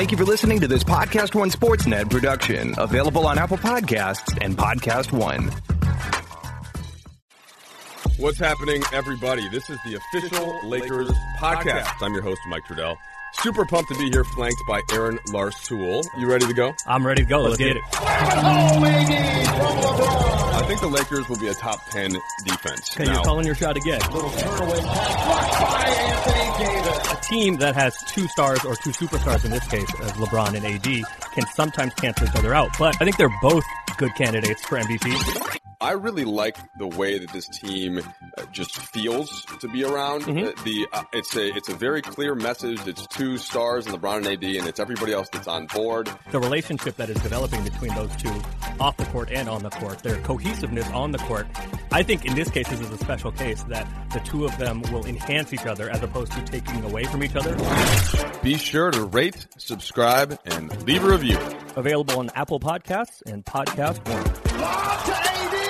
[0.00, 4.56] Thank you for listening to this Podcast One Sportsnet production, available on Apple Podcasts and
[4.56, 5.50] Podcast One.
[8.16, 9.46] What's happening, everybody?
[9.50, 11.92] This is the official Lakers podcast.
[12.00, 12.96] I'm your host, Mike Trudell.
[13.32, 16.04] Super pumped to be here, flanked by Aaron Larsoul.
[16.18, 16.74] You ready to go?
[16.86, 17.42] I'm ready to go.
[17.42, 17.82] Let's, get, it.
[20.52, 22.12] I think the Lakers will be a top 10
[22.44, 22.94] defense.
[22.94, 24.00] Okay, Now, you're calling your shot again.
[27.10, 30.66] A team that has two stars or two superstars in this case, as LeBron and
[30.66, 32.70] AD, can sometimes cancel each other out.
[32.78, 33.64] But I think they're both
[33.96, 35.60] good candidates for MVP.
[35.82, 40.22] I really like the way that this team uh, just feels to be around.
[40.22, 40.48] Mm-hmm.
[40.48, 42.86] Uh, the uh, it's a it's a very clear message.
[42.86, 46.10] It's two stars in LeBron and AD, and it's everybody else that's on board.
[46.32, 48.32] The relationship that is developing between those two
[48.78, 51.46] off the court and on the court, their cohesiveness on the court,
[51.92, 54.82] I think in this case this is a special case that the two of them
[54.92, 57.56] will enhance each other as opposed to taking away from each other.
[58.42, 61.38] Be sure to rate, subscribe, and leave a review.
[61.76, 65.69] Available on Apple Podcasts and Podcast One.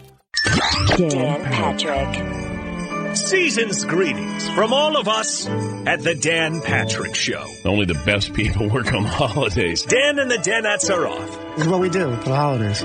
[0.97, 3.15] Dan Patrick.
[3.15, 7.45] Season's greetings from all of us at the Dan Patrick Show.
[7.65, 9.83] Only the best people work on holidays.
[9.83, 12.81] Dan and the Danettes are off, This is what we do for the holidays.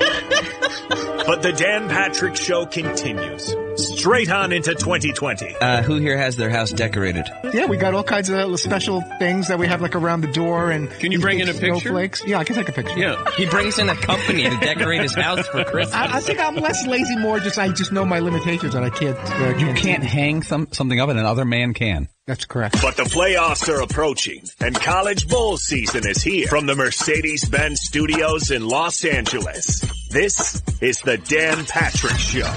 [1.26, 5.56] but the Dan Patrick Show continues straight on into 2020.
[5.56, 7.24] Uh, who here has their house decorated?
[7.52, 10.70] yeah, we got all kinds of special things that we have like around the door
[10.70, 10.90] and.
[10.90, 11.78] Can you bring in a picture?
[11.80, 12.22] Snowflakes.
[12.26, 12.98] Yeah, I can take a picture.
[12.98, 13.22] Yeah.
[13.36, 15.94] He brings in a company to decorate his house for Christmas.
[15.94, 18.90] I, I think I'm less lazy, more just I just know my limitations and I
[18.90, 19.16] can't.
[19.18, 22.08] Uh, You can't hang some something up and another man can.
[22.26, 22.82] That's correct.
[22.82, 27.80] But the playoffs are approaching, and college bowl season is here from the Mercedes Benz
[27.82, 29.80] Studios in Los Angeles.
[30.10, 32.52] This is the Dan Patrick Show.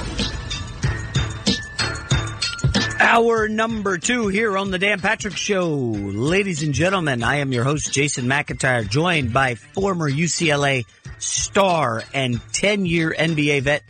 [3.00, 5.70] Hour number two here on the Dan Patrick Show.
[5.70, 10.86] Ladies and gentlemen, I am your host, Jason McIntyre, joined by former UCLA
[11.20, 13.84] star and 10 year NBA vet,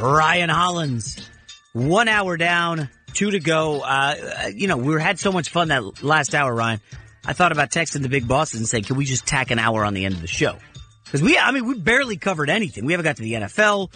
[0.00, 1.28] Ryan Hollins.
[1.72, 3.80] One hour down, two to go.
[3.80, 6.80] Uh, you know, we had so much fun that last hour, Ryan.
[7.26, 9.84] I thought about texting the big bosses and saying, can we just tack an hour
[9.84, 10.58] on the end of the show?
[11.04, 12.84] Because we, I mean, we barely covered anything.
[12.84, 13.90] We haven't got to the NFL,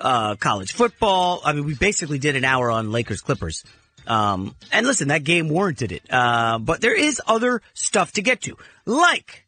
[0.00, 1.40] uh, college football.
[1.44, 3.64] I mean, we basically did an hour on Lakers Clippers.
[4.06, 6.02] Um, and listen, that game warranted it.
[6.10, 9.46] Uh, but there is other stuff to get to, like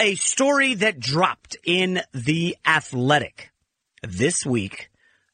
[0.00, 3.50] a story that dropped in the Athletic
[4.02, 4.90] this week.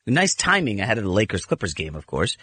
[0.06, 2.36] Nice timing ahead of the Lakers Clippers game, of course.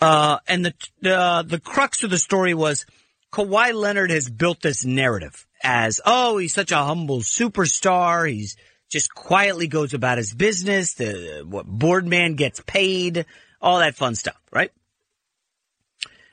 [0.00, 2.86] Uh, and the the the crux of the story was
[3.32, 8.30] Kawhi Leonard has built this narrative as oh he's such a humble superstar.
[8.30, 8.56] He's
[8.88, 10.94] just quietly goes about his business.
[10.94, 13.26] The what board man gets paid,
[13.60, 14.70] all that fun stuff, right?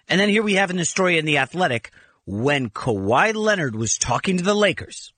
[0.07, 1.91] And then here we have in the story in the Athletic
[2.25, 5.11] when Kawhi Leonard was talking to the Lakers.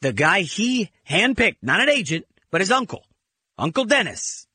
[0.00, 3.04] The guy he handpicked, not an agent, but his uncle,
[3.58, 4.46] Uncle Dennis.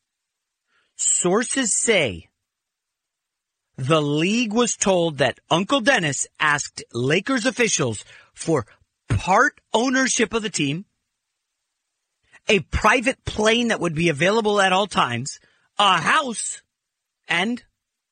[0.95, 2.28] Sources say
[3.78, 8.66] the league was told that Uncle Dennis asked Lakers officials for
[9.08, 10.86] part ownership of the team,
[12.48, 15.40] a private plane that would be available at all times,
[15.78, 16.62] a house,
[17.28, 17.64] and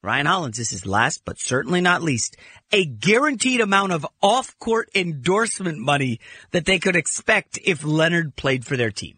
[0.03, 2.37] Ryan Hollins, this is last but certainly not least,
[2.71, 6.19] a guaranteed amount of off-court endorsement money
[6.51, 9.17] that they could expect if Leonard played for their team.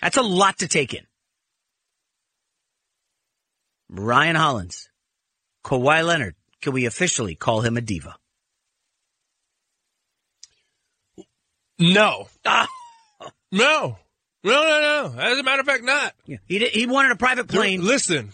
[0.00, 1.06] That's a lot to take in.
[3.88, 4.88] Ryan Hollins,
[5.64, 8.16] Kawhi Leonard, can we officially call him a diva?
[11.78, 12.28] No.
[12.44, 12.68] Ah,
[13.50, 13.98] No.
[14.42, 15.20] No, no, no.
[15.20, 16.12] As a matter of fact, not.
[16.26, 16.36] yeah.
[16.46, 18.32] he, did, he wanted a private plane, Listen,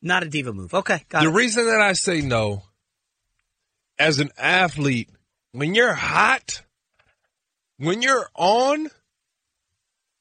[0.00, 0.72] not a diva move.
[0.72, 1.32] Okay, got the it.
[1.34, 2.62] reason that I say no,
[3.98, 5.10] as an athlete,
[5.52, 6.62] when you're hot,
[7.76, 8.88] when you're on,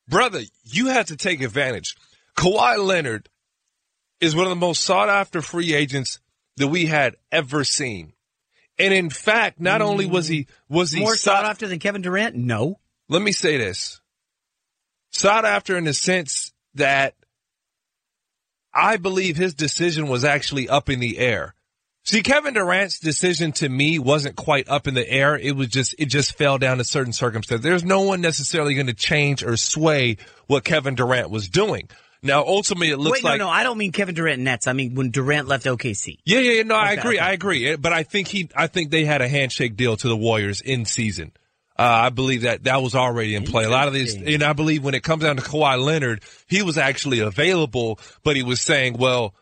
[0.09, 1.95] brother, you have to take advantage.
[2.35, 3.29] Kawhi Leonard
[4.19, 6.19] is one of the most sought after free agents
[6.57, 8.13] that we had ever seen.
[8.77, 12.35] And in fact, not only was he was he More sought after than Kevin Durant?
[12.35, 12.79] No.
[13.07, 14.01] let me say this
[15.15, 17.15] sought after in the sense that
[18.73, 21.55] I believe his decision was actually up in the air.
[22.03, 25.35] See, Kevin Durant's decision to me wasn't quite up in the air.
[25.37, 27.63] It was just, it just fell down to certain circumstances.
[27.63, 31.89] There's no one necessarily going to change or sway what Kevin Durant was doing.
[32.25, 34.67] Now, ultimately, it looks Wait, like no, no, I don't mean Kevin Durant Nets.
[34.67, 36.17] I mean when Durant left OKC.
[36.25, 37.17] Yeah, yeah, yeah, no, I agree.
[37.17, 37.25] okay.
[37.25, 37.67] I agree.
[37.67, 40.61] Eh, But I think he, I think they had a handshake deal to the Warriors
[40.61, 41.31] in season.
[41.77, 43.65] Uh, I believe that that was already in play.
[43.65, 46.61] A lot of these, and I believe when it comes down to Kawhi Leonard, he
[46.61, 49.35] was actually available, but he was saying, well,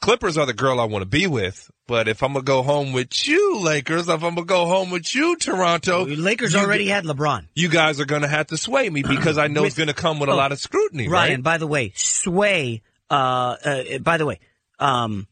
[0.00, 2.92] Clippers are the girl I want to be with, but if I'm gonna go home
[2.92, 7.04] with you, Lakers, if I'm gonna go home with you, Toronto, Lakers you- already had
[7.04, 7.48] LeBron.
[7.54, 10.28] You guys are gonna have to sway me because I know it's gonna come with
[10.28, 11.42] a Oh, lot of scrutiny, Ryan, right?
[11.42, 12.82] by the way, sway.
[13.10, 14.38] Uh, uh, by the way,
[14.78, 15.26] um,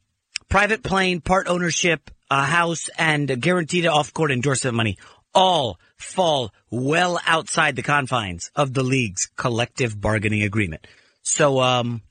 [0.48, 4.98] private plane, part ownership, a house, and guaranteed off-court endorsement money
[5.32, 10.84] all fall well outside the confines of the league's collective bargaining agreement.
[11.22, 12.02] So, um,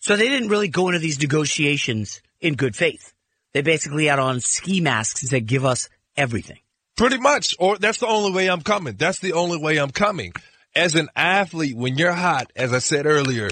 [0.00, 3.12] so they didn't really go into these negotiations in good faith.
[3.56, 6.58] They basically had on ski masks and "Give us everything."
[6.94, 7.54] Pretty much.
[7.58, 8.96] Or that's the only way I'm coming.
[8.98, 10.34] That's the only way I'm coming.
[10.74, 13.48] As an athlete, when you're hot, as I said earlier,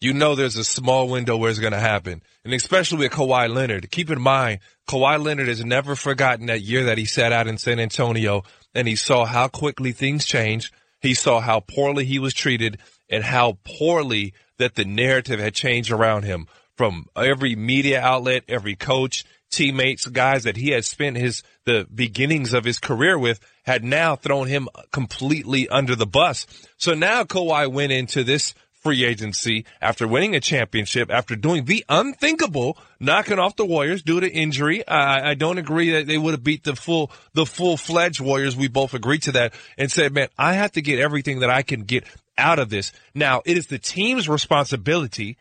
[0.00, 2.22] you know there's a small window where it's going to happen.
[2.46, 3.90] And especially with Kawhi Leonard.
[3.90, 7.58] Keep in mind, Kawhi Leonard has never forgotten that year that he sat out in
[7.58, 8.44] San Antonio
[8.74, 10.72] and he saw how quickly things changed.
[11.02, 12.78] He saw how poorly he was treated
[13.10, 18.76] and how poorly that the narrative had changed around him from every media outlet, every
[18.76, 23.84] coach, teammates, guys that he had spent his the beginnings of his career with had
[23.84, 26.46] now thrown him completely under the bus.
[26.76, 31.84] So now Kawhi went into this free agency after winning a championship, after doing the
[31.88, 34.86] unthinkable, knocking off the Warriors due to injury.
[34.88, 38.56] I, I don't agree that they would have beat the full the full fledged Warriors.
[38.56, 41.62] We both agreed to that and said, man, I have to get everything that I
[41.62, 42.04] can get
[42.36, 42.92] out of this.
[43.14, 45.36] Now it is the team's responsibility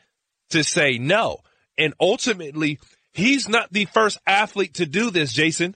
[0.51, 1.39] to say no.
[1.77, 2.79] And ultimately,
[3.11, 5.75] he's not the first athlete to do this, Jason.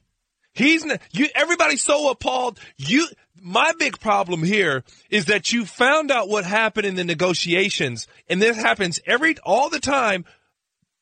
[0.54, 2.60] He's not, you, everybody's so appalled.
[2.78, 3.08] You,
[3.42, 8.42] my big problem here is that you found out what happened in the negotiations and
[8.42, 10.26] this happens every, all the time,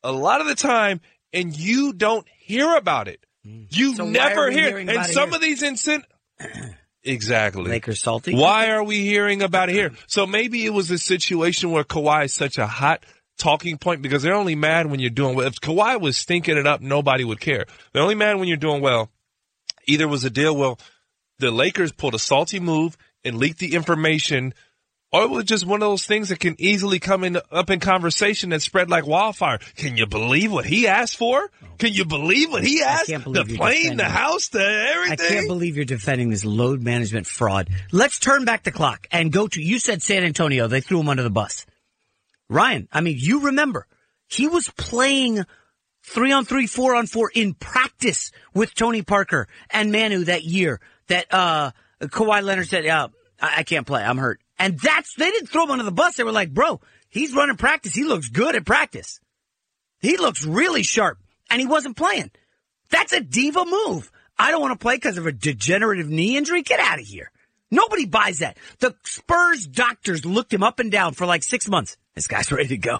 [0.03, 1.01] a lot of the time,
[1.31, 3.23] and you don't hear about it.
[3.45, 3.67] Mm.
[3.69, 5.35] You So never hear, and some here?
[5.35, 6.03] of these incent,
[7.03, 7.63] exactly.
[7.63, 8.35] Lakers salty.
[8.35, 9.91] Why are we hearing about it here?
[10.07, 13.05] So maybe it was a situation where Kawhi is such a hot
[13.37, 15.47] talking point because they're only mad when you're doing well.
[15.47, 17.65] If Kawhi was stinking it up, nobody would care.
[17.91, 19.09] They're only mad when you're doing well.
[19.85, 20.79] Either was a deal, well,
[21.39, 24.53] the Lakers pulled a salty move and leaked the information,
[25.11, 27.79] or it was just one of those things that can easily come in up in
[27.79, 29.59] conversation and spread like wildfire.
[29.75, 31.51] Can you believe what he asked for?
[31.79, 33.07] Can you believe what he asked?
[33.07, 35.25] The plane, the house, the everything.
[35.25, 37.69] I can't believe you're defending this load management fraud.
[37.91, 41.09] Let's turn back the clock and go to, you said San Antonio, they threw him
[41.09, 41.65] under the bus.
[42.49, 43.87] Ryan, I mean, you remember,
[44.27, 45.43] he was playing
[46.03, 50.79] three on three, four on four in practice with Tony Parker and Manu that year
[51.07, 53.09] that, uh, Kawhi Leonard said, uh,
[53.41, 54.03] I, I can't play.
[54.03, 54.41] I'm hurt.
[54.59, 56.15] And that's, they didn't throw him under the bus.
[56.15, 57.93] They were like, bro, he's running practice.
[57.93, 59.19] He looks good at practice.
[59.99, 61.17] He looks really sharp
[61.49, 62.31] and he wasn't playing.
[62.89, 64.11] That's a diva move.
[64.37, 66.61] I don't want to play because of a degenerative knee injury.
[66.61, 67.31] Get out of here.
[67.73, 68.57] Nobody buys that.
[68.79, 71.97] The Spurs doctors looked him up and down for like six months.
[72.13, 72.99] This guy's ready to go.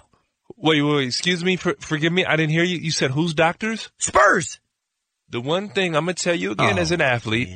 [0.56, 2.78] Wait, wait, wait, excuse me, for, forgive me, I didn't hear you.
[2.78, 3.90] You said who's doctors?
[3.98, 4.58] Spurs.
[5.28, 7.48] The one thing I'm gonna tell you again Oh, as an athlete,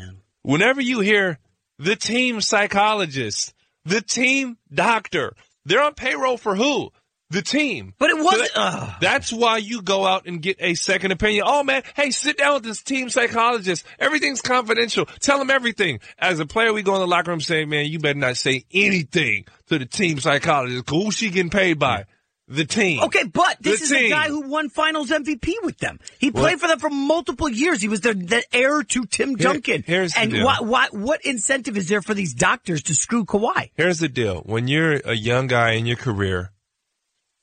[0.42, 1.38] whenever you hear
[1.78, 3.52] the team psychologist,
[3.84, 5.34] the team doctor,
[5.64, 6.90] they're on payroll for who?
[7.30, 7.92] The team.
[7.98, 8.48] But it wasn't.
[8.50, 11.44] So that- that's why you go out and get a second opinion.
[11.46, 13.84] Oh man, hey, sit down with this team psychologist.
[13.98, 15.04] Everything's confidential.
[15.20, 16.00] Tell him everything.
[16.18, 18.64] As a player, we go in the locker room saying, man, you better not say
[18.72, 20.88] anything to the team psychologist.
[20.88, 22.06] Who's she getting paid by?
[22.50, 23.02] The team.
[23.02, 26.00] Okay, but this The is a guy who won Finals MVP with them.
[26.18, 27.82] He played for them for multiple years.
[27.82, 29.84] He was the, the heir to Tim Here- Duncan.
[29.86, 30.46] here's the and deal.
[30.46, 33.68] what, what what incentive is there for these doctors to screw Kawhi?
[33.74, 34.40] Here's the deal.
[34.46, 36.52] When you're a young guy in your career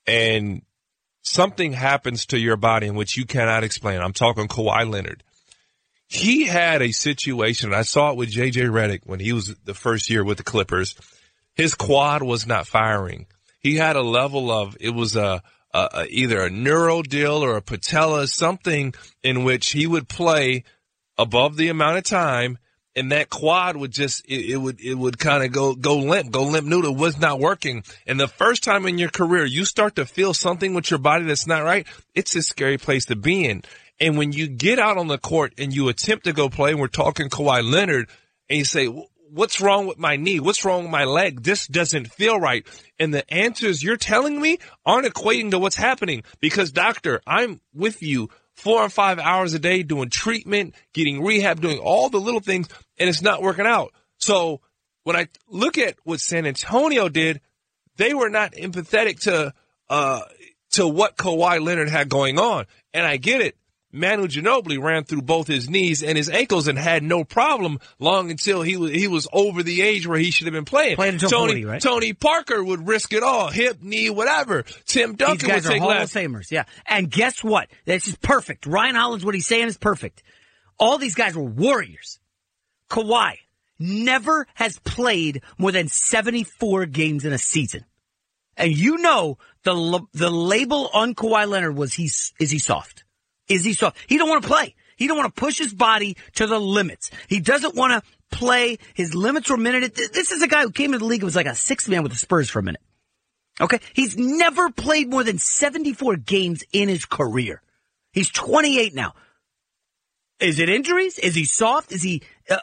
[0.06, 0.62] and
[1.22, 5.22] something happens to your body in which you cannot explain, I'm talking Kawhi Leonard.
[6.08, 10.08] He had a situation, I saw it with JJ Redick when he was the first
[10.08, 10.94] year with the Clippers.
[11.54, 13.26] His quad was not firing.
[13.60, 15.42] He had a level of, it was a,
[15.74, 18.94] a, a either a neuro deal or a patella, something
[19.24, 20.62] in which he would play
[21.18, 22.58] above the amount of time
[22.96, 26.32] and that quad would just it, it would it would kind of go go limp
[26.32, 29.94] go limp noodle was not working and the first time in your career you start
[29.94, 33.44] to feel something with your body that's not right it's a scary place to be
[33.44, 33.62] in
[34.00, 36.80] and when you get out on the court and you attempt to go play and
[36.80, 38.08] we're talking Kawhi Leonard
[38.48, 38.88] and you say
[39.30, 40.40] what's wrong with my knee?
[40.40, 41.42] What's wrong with my leg?
[41.42, 42.66] This doesn't feel right.
[42.98, 48.02] And the answers you're telling me aren't equating to what's happening because doctor, I'm with
[48.02, 52.40] you four or five hours a day doing treatment, getting rehab, doing all the little
[52.40, 53.92] things, and it's not working out.
[54.18, 54.60] So
[55.04, 57.40] when I look at what San Antonio did,
[57.96, 59.52] they were not empathetic to
[59.88, 60.20] uh
[60.72, 62.66] to what Kawhi Leonard had going on.
[62.92, 63.56] And I get it.
[63.92, 68.30] Manu Ginobili ran through both his knees and his ankles and had no problem long
[68.30, 71.00] until he was he was over the age where he should have been playing.
[71.00, 71.80] Until Tony 40, right?
[71.80, 74.64] Tony Parker would risk it all, hip, knee, whatever.
[74.84, 76.14] Tim These Duncan would guys are take Hall last.
[76.14, 76.64] of Famers, yeah.
[76.86, 77.68] And guess what?
[77.86, 78.66] This is perfect.
[78.66, 80.22] Ryan Hollins, what he's saying is perfect.
[80.78, 82.18] All these guys were warriors.
[82.90, 83.34] Kawhi
[83.78, 87.84] never has played more than 74 games in a season.
[88.56, 93.04] And you know the the label on Kawhi Leonard was he's is he soft?
[93.48, 93.98] Is he soft?
[94.06, 94.74] He don't want to play.
[94.96, 97.10] He don't want to push his body to the limits.
[97.28, 98.78] He doesn't want to play.
[98.94, 99.94] His limits were minute.
[99.94, 102.02] This is a guy who came into the league and was like a six man
[102.02, 102.80] with the Spurs for a minute.
[103.60, 103.80] Okay.
[103.92, 107.62] He's never played more than 74 games in his career.
[108.12, 109.14] He's 28 now.
[110.40, 111.18] Is it injuries?
[111.18, 111.92] Is he soft?
[111.92, 112.58] Is he, uh,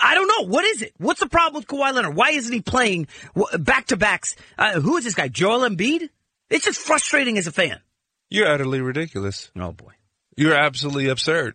[0.00, 0.50] I don't know.
[0.50, 0.92] What is it?
[0.98, 2.14] What's the problem with Kawhi Leonard?
[2.14, 3.08] Why isn't he playing
[3.58, 4.36] back to backs?
[4.56, 5.28] Uh, who is this guy?
[5.28, 6.08] Joel Embiid?
[6.50, 7.80] It's just frustrating as a fan.
[8.30, 9.50] You're utterly ridiculous.
[9.56, 9.92] Oh boy.
[10.36, 11.54] You're absolutely absurd.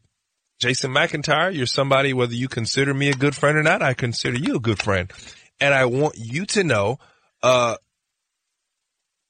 [0.59, 4.37] Jason McIntyre, you're somebody, whether you consider me a good friend or not, I consider
[4.37, 5.11] you a good friend.
[5.59, 6.99] And I want you to know,
[7.41, 7.75] uh,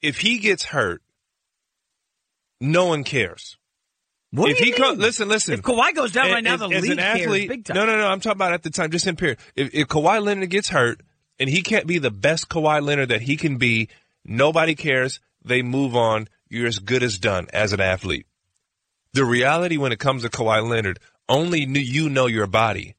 [0.01, 1.01] if he gets hurt,
[2.59, 3.57] no one cares.
[4.33, 5.53] What if he co- listen, listen.
[5.53, 7.75] If Kawhi goes down right now, the league an athlete, big time.
[7.75, 8.07] No, no, no.
[8.07, 9.37] I'm talking about at the time, just in period.
[9.55, 11.01] If, if Kawhi Leonard gets hurt
[11.39, 13.89] and he can't be the best Kawhi Leonard that he can be,
[14.25, 15.19] nobody cares.
[15.45, 16.27] They move on.
[16.49, 18.25] You're as good as done as an athlete.
[19.13, 20.99] The reality when it comes to Kawhi Leonard,
[21.29, 22.95] only knew you know your body.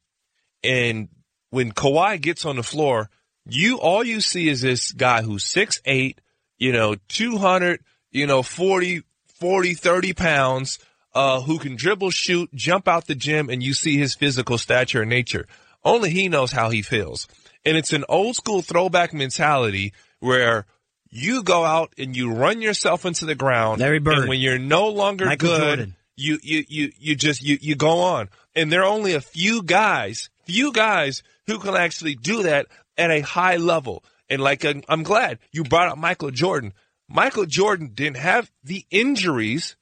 [0.63, 1.09] And
[1.49, 3.09] when Kawhi gets on the floor,
[3.45, 6.21] you all you see is this guy who's six eight,
[6.57, 9.03] you know, 200, you know, 40,
[9.39, 10.79] 40, 30 pounds,
[11.15, 15.01] uh, who can dribble, shoot, jump out the gym, and you see his physical stature
[15.01, 15.47] and nature.
[15.83, 17.27] Only he knows how he feels.
[17.63, 20.65] And it's an old school throwback mentality where
[21.09, 23.79] you go out and you run yourself into the ground.
[23.79, 24.19] Larry Bird.
[24.19, 25.95] And when you're no longer Michael good, Jordan.
[26.17, 28.29] you, you, you, you just, you, you go on.
[28.53, 32.67] And there are only a few guys, few guys who can actually do that
[32.97, 34.03] at a high level.
[34.29, 36.73] And like, I'm, I'm glad you brought up Michael Jordan.
[37.07, 39.75] Michael Jordan didn't have the injuries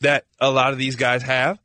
[0.00, 1.58] that a lot of these guys have,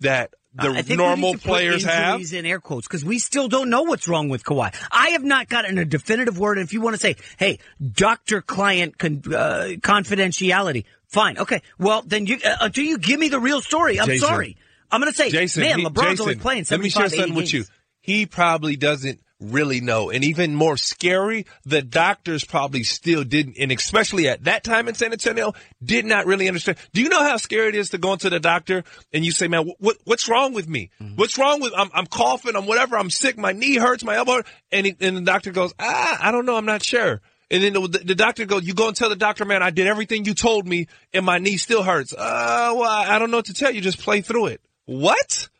[0.00, 2.20] that the think normal need to put players have.
[2.32, 4.74] in air quotes because we still don't know what's wrong with Kawhi.
[4.90, 6.58] I have not gotten a definitive word.
[6.58, 11.62] And if you want to say, "Hey, doctor client con- uh, confidentiality," fine, okay.
[11.78, 13.98] Well, then you uh, until you give me the real story.
[13.98, 14.28] I'm Jason.
[14.28, 14.56] sorry.
[14.90, 17.16] I'm going to say, Jason, man, he- LeBron's Jason, only playing Let me share 80
[17.16, 17.64] something with you.
[18.02, 20.10] He probably doesn't really know.
[20.10, 24.94] And even more scary, the doctors probably still didn't, and especially at that time in
[24.94, 25.52] San Antonio,
[25.84, 26.78] did not really understand.
[26.92, 29.48] Do you know how scary it is to go into the doctor and you say,
[29.48, 30.90] man, what, what's wrong with me?
[31.00, 31.16] Mm-hmm.
[31.16, 34.36] What's wrong with, I'm, I'm coughing, I'm whatever, I'm sick, my knee hurts, my elbow,
[34.36, 37.20] hurts," and, he, and the doctor goes, ah, I don't know, I'm not sure.
[37.50, 39.86] And then the, the doctor goes, you go and tell the doctor, man, I did
[39.86, 42.14] everything you told me and my knee still hurts.
[42.14, 43.82] Uh, well, I don't know what to tell you.
[43.82, 44.62] Just play through it.
[44.86, 45.50] What?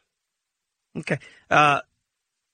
[0.96, 1.18] Okay.
[1.50, 1.80] Uh,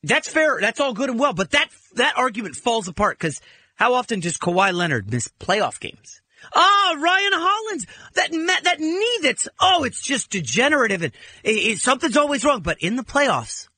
[0.03, 0.59] that's fair.
[0.61, 3.41] That's all good and well, but that that argument falls apart because
[3.77, 6.21] how often does Kawhi Leonard miss playoff games?
[6.55, 8.31] Ah, Ryan Hollins, that
[8.65, 11.13] that knee that's oh, it's just degenerative and
[11.43, 12.61] it, it- something's always wrong.
[12.63, 13.69] But in the playoffs,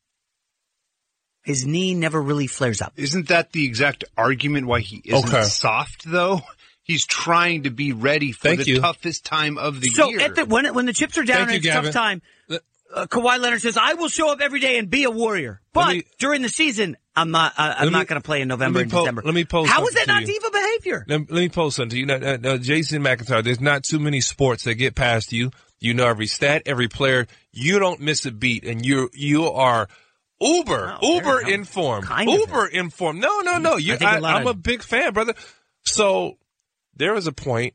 [1.43, 2.93] his knee never really flares up.
[2.97, 5.43] Isn't that the exact argument why he isn't Okay.
[5.45, 6.43] soft though?
[6.83, 8.81] He's trying to be ready for Thank the you.
[8.81, 10.21] toughest time of the So year.
[10.21, 12.21] at the, when when the chips are down Thank and you, it's a tough time,
[12.95, 15.89] uh, Kawhi Leonard says, "I will show up every day and be a warrior." But
[15.97, 17.53] me- during the season, I'm not.
[17.57, 19.23] Uh, I'm Let not going to play in November and po- December.
[19.25, 20.27] let me pose How is that not you.
[20.27, 21.05] diva behavior?
[21.09, 22.07] Let, let me post something.
[22.07, 23.45] To you uh, uh, Jason McIntyre.
[23.45, 25.51] There's not too many sports that get past you.
[25.79, 27.27] You know every stat, every player.
[27.53, 29.89] You don't miss a beat, and you you are
[30.41, 33.21] uber Oh, uber informed, uber informed.
[33.21, 33.77] No, no, no.
[33.77, 35.35] You, I think a I, lot I'm of- a big fan, brother.
[35.85, 36.39] So
[36.97, 37.75] there was a point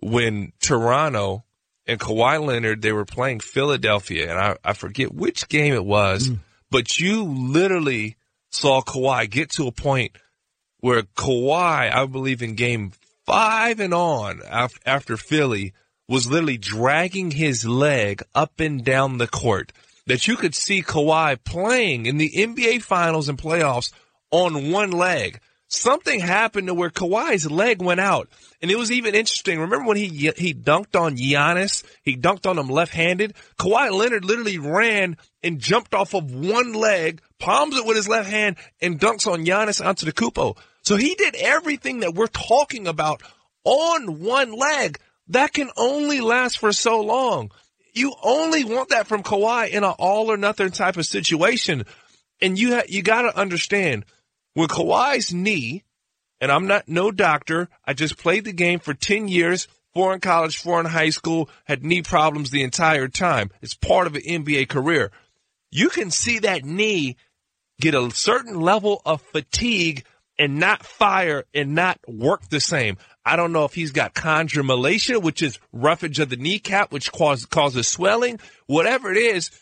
[0.00, 1.44] when Toronto
[1.88, 6.28] and Kawhi Leonard they were playing Philadelphia, and I, I forget which game it was,
[6.28, 6.34] hmm.
[6.70, 8.16] but you literally
[8.50, 10.16] saw Kawhi get to a point
[10.80, 12.92] where Kawhi, I believe in game
[13.26, 15.72] five and on af- after Philly,
[16.08, 19.72] was literally dragging his leg up and down the court.
[20.06, 23.92] That you could see Kawhi playing in the NBA finals and playoffs
[24.30, 25.40] on one leg.
[25.68, 28.28] Something happened to where Kawhi's leg went out.
[28.60, 29.60] And it was even interesting.
[29.60, 31.84] Remember when he he dunked on Giannis?
[32.02, 33.34] He dunked on him left-handed.
[33.58, 38.28] Kawhi Leonard literally ran and jumped off of one leg, palms it with his left
[38.28, 40.56] hand, and dunks on Giannis onto the cupo.
[40.82, 43.22] So he did everything that we're talking about
[43.64, 44.98] on one leg.
[45.28, 47.52] That can only last for so long.
[47.92, 51.84] You only want that from Kawhi in an all or nothing type of situation.
[52.40, 54.04] And you ha- you got to understand
[54.58, 55.84] with Kawhi's knee,
[56.40, 57.68] and I'm not no doctor.
[57.84, 61.48] I just played the game for 10 years, four in college, four in high school,
[61.64, 63.50] had knee problems the entire time.
[63.62, 65.12] It's part of an NBA career.
[65.70, 67.16] You can see that knee
[67.80, 70.04] get a certain level of fatigue
[70.36, 72.96] and not fire and not work the same.
[73.24, 77.46] I don't know if he's got chondromalacia, which is roughage of the kneecap, which cause,
[77.46, 78.40] causes swelling.
[78.66, 79.52] Whatever it is,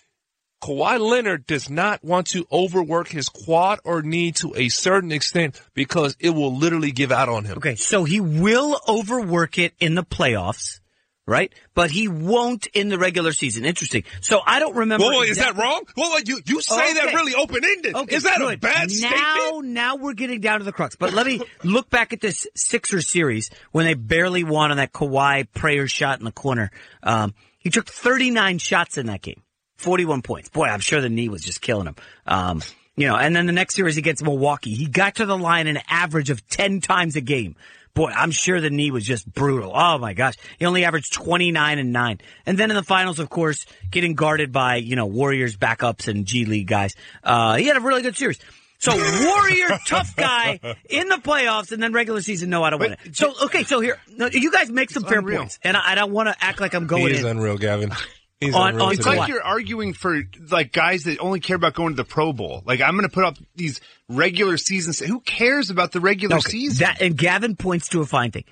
[0.66, 5.62] Kawhi Leonard does not want to overwork his quad or knee to a certain extent
[5.74, 7.58] because it will literally give out on him.
[7.58, 10.80] Okay, so he will overwork it in the playoffs,
[11.24, 11.52] right?
[11.74, 13.64] But he won't in the regular season.
[13.64, 14.02] Interesting.
[14.20, 15.04] So I don't remember.
[15.04, 15.84] Whoa, whoa, is that wrong?
[15.94, 17.94] Whoa, you, you say that really open ended.
[17.94, 19.68] Okay, is that a bad now, statement?
[19.68, 20.96] Now we're getting down to the crux.
[20.96, 24.92] But let me look back at this Sixers series when they barely won on that
[24.92, 26.72] Kawhi prayer shot in the corner.
[27.04, 29.42] Um, he took 39 shots in that game,
[29.76, 30.48] 41 points.
[30.48, 31.96] Boy, I'm sure the knee was just killing him.
[32.26, 32.62] Um,
[32.96, 35.78] you know, and then the next series against Milwaukee, he got to the line an
[35.88, 37.54] average of 10 times a game.
[37.94, 39.72] Boy, I'm sure the knee was just brutal.
[39.74, 40.34] Oh my gosh.
[40.58, 42.20] He only averaged 29 and 9.
[42.44, 46.26] And then in the finals, of course, getting guarded by, you know, Warriors backups and
[46.26, 46.94] G League guys.
[47.24, 48.38] Uh, he had a really good series.
[48.78, 52.92] So Warrior, tough guy in the playoffs and then regular season, no, I don't want
[53.04, 53.16] it.
[53.16, 55.38] So, okay, so here, no, you guys make some fair unreal.
[55.40, 55.58] points.
[55.64, 57.26] And I, I don't want to act like I'm going He is in.
[57.38, 57.92] unreal, Gavin.
[58.40, 59.16] He's On- on It's today.
[59.18, 62.62] like you're arguing for like guys that only care about going to the Pro Bowl.
[62.66, 64.98] Like I'm going to put up these regular seasons.
[64.98, 66.84] Who cares about the regular Okay, season?
[66.86, 68.44] That and Gavin points to a fine thing.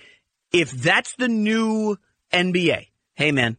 [0.53, 1.99] If that's the new
[2.33, 3.59] NBA, hey man,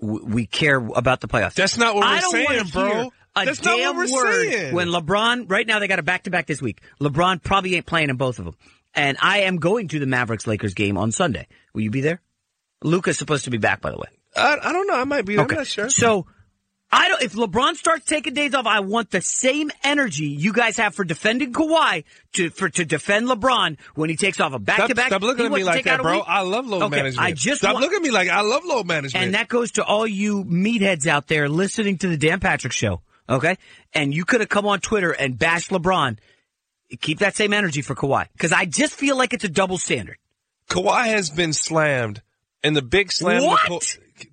[0.00, 1.54] w- we care about the playoffs.
[1.54, 2.86] That's not what I we're don't saying, bro.
[3.02, 4.74] hear A That's not damn what we're word saying.
[4.74, 6.80] When LeBron, right now they got a back to back this week.
[7.00, 8.54] LeBron probably ain't playing in both of them,
[8.94, 11.48] and I am going to the Mavericks Lakers game on Sunday.
[11.74, 12.22] Will you be there?
[12.82, 14.06] Luka's supposed to be back, by the way.
[14.36, 14.94] I, I don't know.
[14.94, 15.38] I might be.
[15.38, 15.88] I'm not sure.
[15.88, 16.26] So
[16.96, 17.22] I don't.
[17.22, 21.04] If LeBron starts taking days off, I want the same energy you guys have for
[21.04, 25.08] defending Kawhi to for to defend LeBron when he takes off a back to back.
[25.08, 26.20] stop looking at me like that, bro.
[26.20, 27.26] I love load okay, management.
[27.26, 29.24] I just stop want, looking at me like I love load management.
[29.24, 33.00] and that goes to all you meatheads out there listening to the Dan Patrick Show.
[33.28, 33.56] Okay,
[33.92, 36.18] and you could have come on Twitter and bashed LeBron.
[37.00, 40.18] Keep that same energy for Kawhi because I just feel like it's a double standard.
[40.70, 42.22] Kawhi has been slammed,
[42.62, 43.42] and the big slam.
[43.42, 43.60] What?
[43.62, 43.78] Ka-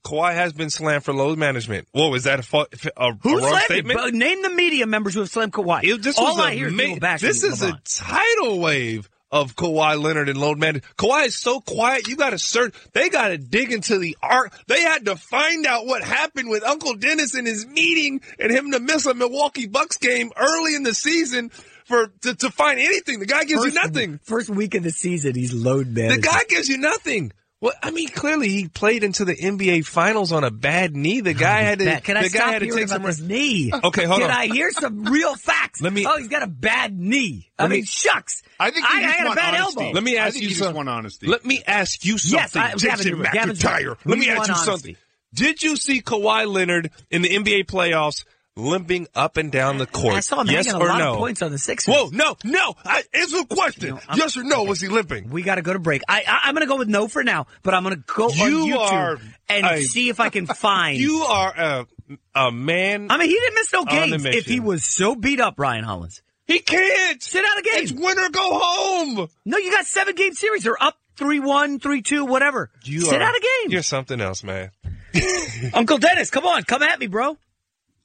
[0.03, 1.87] Kawhi has been slammed for load management.
[1.91, 2.67] Whoa, is that a, fa-
[2.97, 3.97] a, a Who wrong statement?
[3.99, 5.83] But Name the media members who have slammed Kawhi.
[5.83, 9.55] It- this all I hear is ma- people bashing This is a tidal wave of
[9.55, 10.85] Kawhi Leonard and load management.
[10.97, 12.07] Kawhi is so quiet.
[12.07, 12.75] You got to search.
[12.93, 14.53] They got to dig into the arc.
[14.67, 18.71] They had to find out what happened with Uncle Dennis in his meeting and him
[18.71, 21.49] to miss a Milwaukee Bucks game early in the season
[21.85, 23.19] for to, to find anything.
[23.19, 24.19] The guy gives First- you nothing.
[24.23, 26.21] First week of the season, he's load management.
[26.23, 27.31] The guy gives you nothing.
[27.61, 31.21] Well, I mean, clearly he played into the NBA Finals on a bad knee.
[31.21, 31.85] The guy oh, had to.
[31.85, 33.03] Matt, can I the guy stop had to hearing take about some.
[33.03, 33.71] this knee?
[33.83, 34.35] Okay, hold can on.
[34.35, 35.79] Can I hear some real facts?
[35.79, 37.51] Let me- Oh, he's got a bad knee.
[37.59, 38.41] I me- mean, shucks.
[38.59, 39.81] I think you I, just I got a bad honesty.
[39.83, 39.93] elbow.
[39.93, 40.75] Let me I ask think you you just something.
[40.75, 41.27] want honesty.
[41.27, 43.97] Let me ask you something, Yes, I- Gavin, Jason McIntyre.
[44.05, 44.65] Let me ask you honesty.
[44.65, 44.95] something.
[45.35, 50.15] Did you see Kawhi Leonard in the NBA playoffs limping up and down the court?
[50.15, 51.11] I saw him yes hanging a or lot no?
[51.13, 51.93] of points on the Sixers.
[51.93, 52.73] Whoa, no, no.
[52.85, 53.93] I, answer the question.
[53.93, 54.63] I'm- yes or no?
[54.63, 55.29] Was he limping?
[55.29, 56.01] We got to go to break.
[56.07, 58.29] I, I, I'm going to go with no for now, but I'm going to go
[58.29, 59.17] You on YouTube are
[59.49, 60.97] and a- see if I can find.
[60.99, 61.87] You are a
[62.35, 63.09] a man.
[63.09, 66.21] I mean, he didn't miss no games if he was so beat up, Ryan Hollins.
[66.45, 67.83] he can't Sit out a game.
[67.83, 69.29] It's win or go home.
[69.45, 70.63] No, you got seven game series.
[70.63, 72.69] They're up 3-1, 3-2, whatever.
[72.83, 73.71] You Sit are, out a game.
[73.71, 74.71] You're something else, man.
[75.73, 77.37] Uncle Dennis, come on, come at me, bro.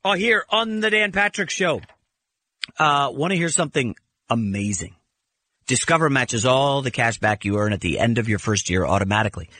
[0.09, 1.81] Oh, here on the Dan Patrick Show.
[2.79, 3.97] Uh, want to hear something
[4.31, 4.95] amazing?
[5.67, 8.87] Discover matches all the cash back you earn at the end of your first year
[8.87, 9.51] automatically.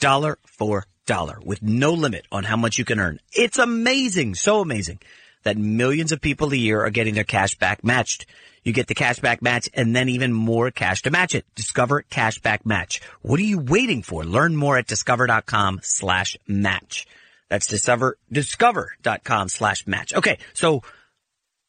[0.00, 3.20] Dollar for dollar with no limit on how much you can earn.
[3.32, 4.98] It's amazing, so amazing
[5.44, 8.26] that millions of people a year are getting their cash back matched.
[8.64, 11.46] You get the cash back match and then even more cash to match it.
[11.54, 13.00] Discover cash back match.
[13.20, 14.24] What are you waiting for?
[14.24, 17.06] Learn more at discover.com slash match.
[17.52, 20.14] That's discover, discover.com slash match.
[20.14, 20.38] Okay.
[20.54, 20.80] So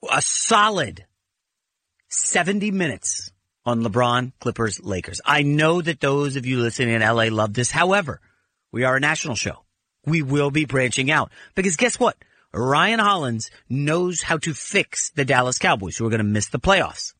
[0.10, 1.06] a solid
[2.08, 3.34] 70 minutes
[3.65, 5.19] on LeBron, Clippers, Lakers.
[5.26, 7.69] I know that those of you listening in LA love this.
[7.69, 8.22] However,
[8.72, 9.65] we are a national show.
[10.06, 12.15] We will be branching out because guess what?
[12.54, 16.62] Ryan Hollins knows how to fix the Dallas Cowboys who are going to miss the
[16.62, 17.13] playoffs.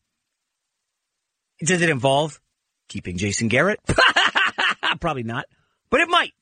[1.60, 2.40] Does it involve
[2.88, 3.80] keeping Jason Garrett?
[5.00, 5.44] Probably not,
[5.90, 6.32] but it might.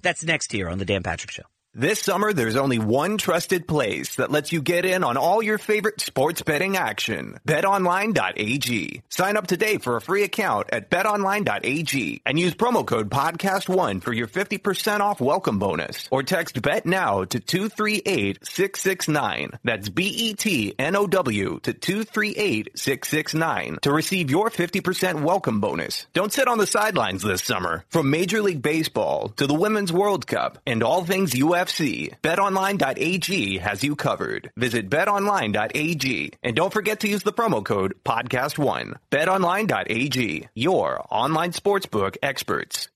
[0.00, 1.42] That's next here on the Dan Patrick Show.
[1.74, 5.58] This summer, there's only one trusted place that lets you get in on all your
[5.58, 7.38] favorite sports betting action.
[7.46, 9.02] BetOnline.ag.
[9.10, 14.14] Sign up today for a free account at BetOnline.ag and use promo code PODCAST1 for
[14.14, 16.08] your 50% off welcome bonus.
[16.10, 19.50] Or text BET now to 238669.
[19.62, 26.06] That's B-E-T-N-O-W to 238669 to receive your 50% welcome bonus.
[26.14, 27.84] Don't sit on the sidelines this summer.
[27.90, 33.82] From Major League Baseball to the Women's World Cup and all things UFC, BetOnline.ag has
[33.82, 34.52] you covered.
[34.56, 38.94] Visit BetOnline.ag and don't forget to use the promo code PODCAST1.
[39.10, 42.88] BetOnline.ag, your online sportsbook experts.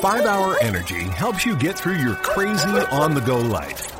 [0.00, 3.99] 5 Hour Energy helps you get through your crazy on the go life.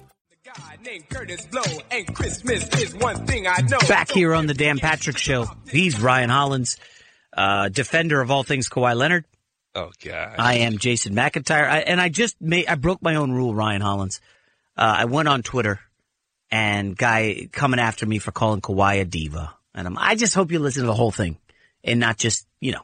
[0.83, 3.77] Named Kurtis Blow, and Christmas is one thing I know.
[3.87, 6.77] Back here on the Dan Patrick Show, he's Ryan Hollins,
[7.33, 9.25] uh, defender of all things Kawhi Leonard.
[9.75, 10.35] Oh God!
[10.39, 13.81] I am Jason McIntyre, I, and I just made I broke my own rule, Ryan
[13.81, 14.19] Hollins.
[14.75, 15.79] Uh, I went on Twitter,
[16.49, 20.51] and guy coming after me for calling Kawhi a diva, and I'm, I just hope
[20.51, 21.37] you listen to the whole thing,
[21.83, 22.81] and not just you know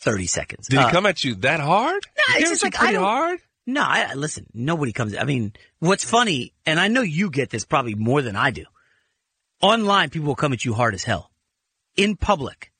[0.00, 0.68] thirty seconds.
[0.68, 2.06] Did he Uh, come at you that hard?
[2.28, 3.04] No, He it's just at you like I pretty don't.
[3.04, 3.38] hard.
[3.68, 4.46] No, I, listen.
[4.54, 5.14] Nobody comes.
[5.14, 8.64] I mean, what's funny, and I know you get this probably more than I do.
[9.60, 11.30] Online, people will come at you hard as hell.
[11.94, 12.72] In public,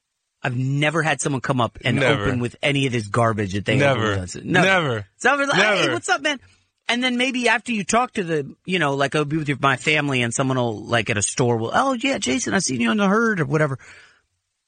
[0.42, 2.22] I've never had someone come up and Never.
[2.22, 4.18] open with any of this garbage that they Never.
[4.20, 4.42] with.
[4.42, 5.06] Never.
[5.18, 6.40] So I was like, hey, what's up, man?
[6.88, 9.58] And then maybe after you talk to the, you know, like I'll be with your,
[9.60, 12.80] my family and someone will like at a store will, oh yeah, Jason, I seen
[12.80, 13.78] you on the herd or whatever.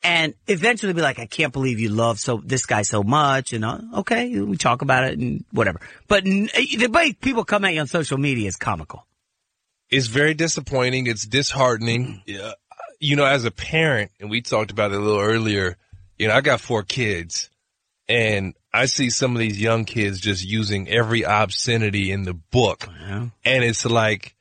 [0.02, 3.52] And eventually be like, I can't believe you love so this guy so much.
[3.52, 5.80] And uh, okay, we talk about it and whatever.
[6.08, 9.06] But n- the way people come at you on social media is comical.
[9.90, 11.06] It's very disappointing.
[11.06, 12.22] It's disheartening.
[12.24, 12.52] Yeah.
[12.98, 15.76] You know, as a parent, and we talked about it a little earlier,
[16.18, 17.50] you know, I got four kids
[18.08, 22.86] and I see some of these young kids just using every obscenity in the book.
[23.44, 24.34] And it's like,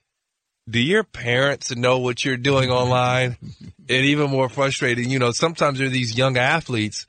[0.69, 3.37] do your parents know what you're doing online?
[3.89, 7.07] and even more frustrating, you know, sometimes there are these young athletes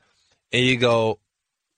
[0.51, 1.19] and you go,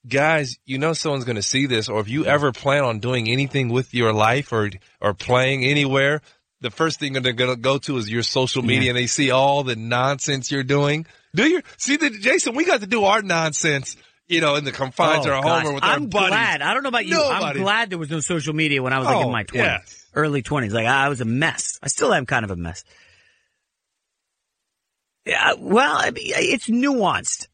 [0.06, 3.28] guys, you know someone's going to see this, or if you ever plan on doing
[3.28, 4.70] anything with your life or
[5.00, 6.20] or playing anywhere,
[6.60, 9.30] the first thing they're going to go to is your social media, and they see
[9.30, 11.06] all the nonsense you're doing.
[11.34, 12.54] Do you see the Jason?
[12.54, 13.96] We got to do our nonsense,
[14.28, 15.62] you know, in the confines Oh, of our gosh.
[15.64, 16.28] home or with our I'm buddies.
[16.30, 16.62] glad.
[16.62, 17.12] I don't know about you.
[17.14, 17.58] Nobody.
[17.60, 19.66] I'm glad there was no social media when I was like in Oh, my twenties,
[19.68, 20.03] yes.
[20.14, 20.72] Early twenties.
[20.72, 21.78] Like I was a mess.
[21.82, 22.84] I still am kind of a mess.
[25.24, 25.54] Yeah.
[25.58, 27.48] Well, I mean, it's nuanced.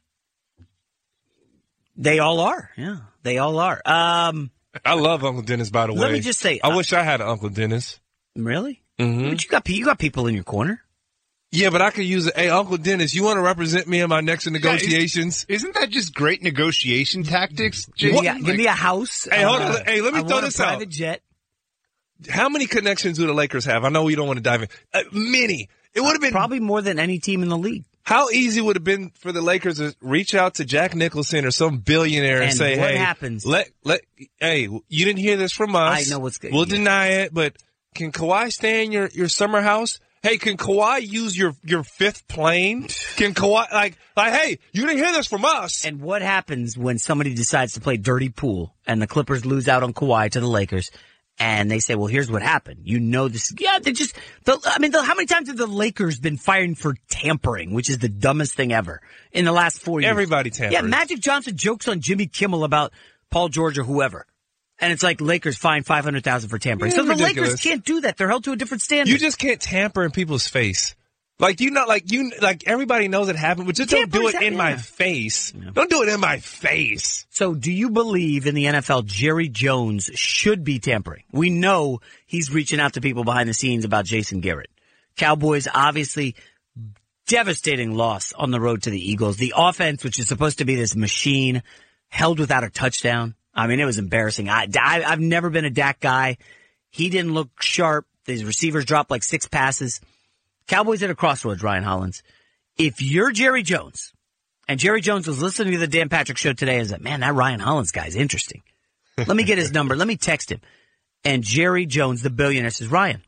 [1.97, 2.71] They all are.
[2.77, 3.83] Yeah, they all are.
[3.85, 4.51] Um,
[4.85, 5.71] I love Uncle Dennis.
[5.71, 8.01] By the way, Let me just say, I uh, wish I had an Uncle Dennis.
[8.35, 8.83] really?
[8.99, 9.31] Mm-hmm.
[9.31, 10.83] But you got you got people in your corner.
[11.53, 12.37] Yeah, but I could use it.
[12.37, 15.45] Hey, Uncle Dennis, you want to represent me in my next negotiations?
[15.49, 17.87] Isn't that just great negotiation tactics?
[17.97, 19.27] Give me, a, give me a house.
[19.31, 19.85] Hey, hold uh, on.
[19.85, 20.69] Hey, let me I throw want a this out.
[20.69, 21.23] private jet.
[22.29, 23.85] How many connections do the Lakers have?
[23.85, 24.69] I know we don't want to dive in.
[24.93, 25.69] Uh, many.
[25.95, 27.85] It would have been probably more than any team in the league.
[28.03, 31.45] How easy would it have been for the Lakers to reach out to Jack Nicholson
[31.45, 33.45] or some billionaire and, And say, what "Hey, happens?
[33.47, 34.01] Let let
[34.39, 36.09] hey, you didn't hear this from us.
[36.09, 36.53] I know what's good.
[36.53, 36.77] We'll Yeah.
[36.77, 37.57] deny it, but
[37.95, 39.99] can Kawhi stay in your your summer house?
[40.23, 42.89] Hey, can Kawhi use your your fifth plane?
[43.17, 45.85] Can Kawhi like like hey, you didn't hear this from us?
[45.85, 49.83] And what happens when somebody decides to play dirty pool and the Clippers lose out
[49.83, 50.91] on Kawhi to the Lakers?
[51.41, 52.81] And they say, well, here's what happened.
[52.85, 53.51] You know this.
[53.59, 56.77] Yeah, they just, the, I mean, the, how many times have the Lakers been fired
[56.77, 59.01] for tampering, which is the dumbest thing ever
[59.33, 60.11] in the last four years?
[60.11, 60.75] Everybody tampers.
[60.75, 62.93] Yeah, Magic Johnson jokes on Jimmy Kimmel about
[63.31, 64.27] Paul George or whoever.
[64.81, 66.93] And it's like Lakers fine 500,000 for tampering.
[66.93, 67.49] Yeah, so the ridiculous.
[67.49, 68.19] Lakers can't do that.
[68.19, 69.11] They're held to a different standard.
[69.11, 70.95] You just can't tamper in people's face.
[71.41, 74.35] Like you know, like you, like everybody knows it happened, but just don't do it
[74.35, 74.77] in happen, my yeah.
[74.77, 75.53] face.
[75.53, 77.27] Don't do it in my face.
[77.31, 81.25] So, do you believe in the NFL Jerry Jones should be tampering?
[81.33, 84.71] We know he's reaching out to people behind the scenes about Jason Garrett.
[85.17, 86.37] Cowboys obviously
[87.27, 89.39] devastating loss on the road to the Eagles.
[89.39, 91.63] The offense, which is supposed to be this machine,
[92.09, 93.35] held without a touchdown.
[93.55, 94.51] I mean, it was embarrassing.
[94.51, 96.37] I, I I've never been a Dak guy.
[96.91, 98.07] He didn't look sharp.
[98.27, 100.01] His receivers dropped like six passes.
[100.67, 102.23] Cowboys at a crossroads, Ryan Hollins.
[102.79, 104.13] If you're Jerry Jones,
[104.69, 107.35] and Jerry Jones was listening to the Dan Patrick show today and said, man, that
[107.35, 108.63] Ryan Hollins guy's interesting.
[109.19, 109.97] Let me get his number.
[109.97, 110.61] Let me text him.
[111.25, 113.23] And Jerry Jones, the billionaire, says, Ryan,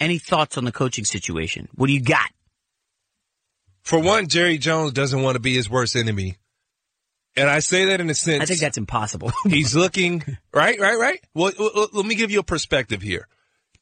[0.00, 1.68] any thoughts on the coaching situation?
[1.74, 2.30] What do you got?
[3.82, 6.36] For one, Jerry Jones doesn't want to be his worst enemy.
[7.36, 8.42] And I say that in a sense.
[8.42, 9.32] I think that's impossible.
[9.44, 11.20] he's looking, right, right, right.
[11.34, 11.52] Well,
[11.92, 13.28] let me give you a perspective here.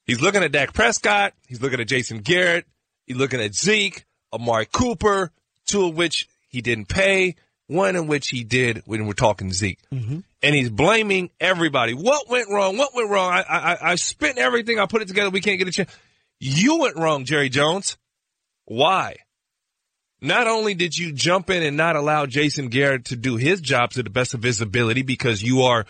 [0.07, 1.35] He's looking at Dak Prescott.
[1.47, 2.67] He's looking at Jason Garrett.
[3.07, 5.33] He's looking at Zeke, Amari Cooper,
[5.67, 7.35] two of which he didn't pay,
[7.67, 9.81] one in which he did when we're talking Zeke.
[9.93, 10.21] Mm-hmm.
[10.43, 11.93] And he's blaming everybody.
[11.93, 12.77] What went wrong?
[12.79, 13.33] What went wrong?
[13.33, 14.79] I, I, I spent everything.
[14.79, 15.31] I put it together.
[15.31, 15.91] We can't get a chance.
[16.39, 17.97] You went wrong, Jerry Jones.
[18.67, 19.17] Why?
[20.21, 23.91] Not only did you jump in and not allow Jason Garrett to do his job
[23.93, 25.85] to the best of his ability because you are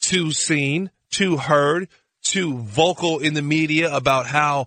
[0.00, 1.88] too seen, too heard,
[2.28, 4.66] too vocal in the media about how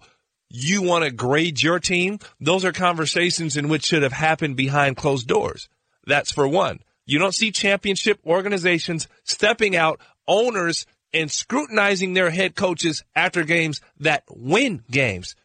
[0.50, 2.20] you want to grade your team.
[2.40, 5.70] Those are conversations in which should have happened behind closed doors.
[6.06, 6.80] That's for one.
[7.06, 13.82] You don't see championship organizations stepping out, owners, and scrutinizing their head coaches after games
[14.00, 15.36] that win games.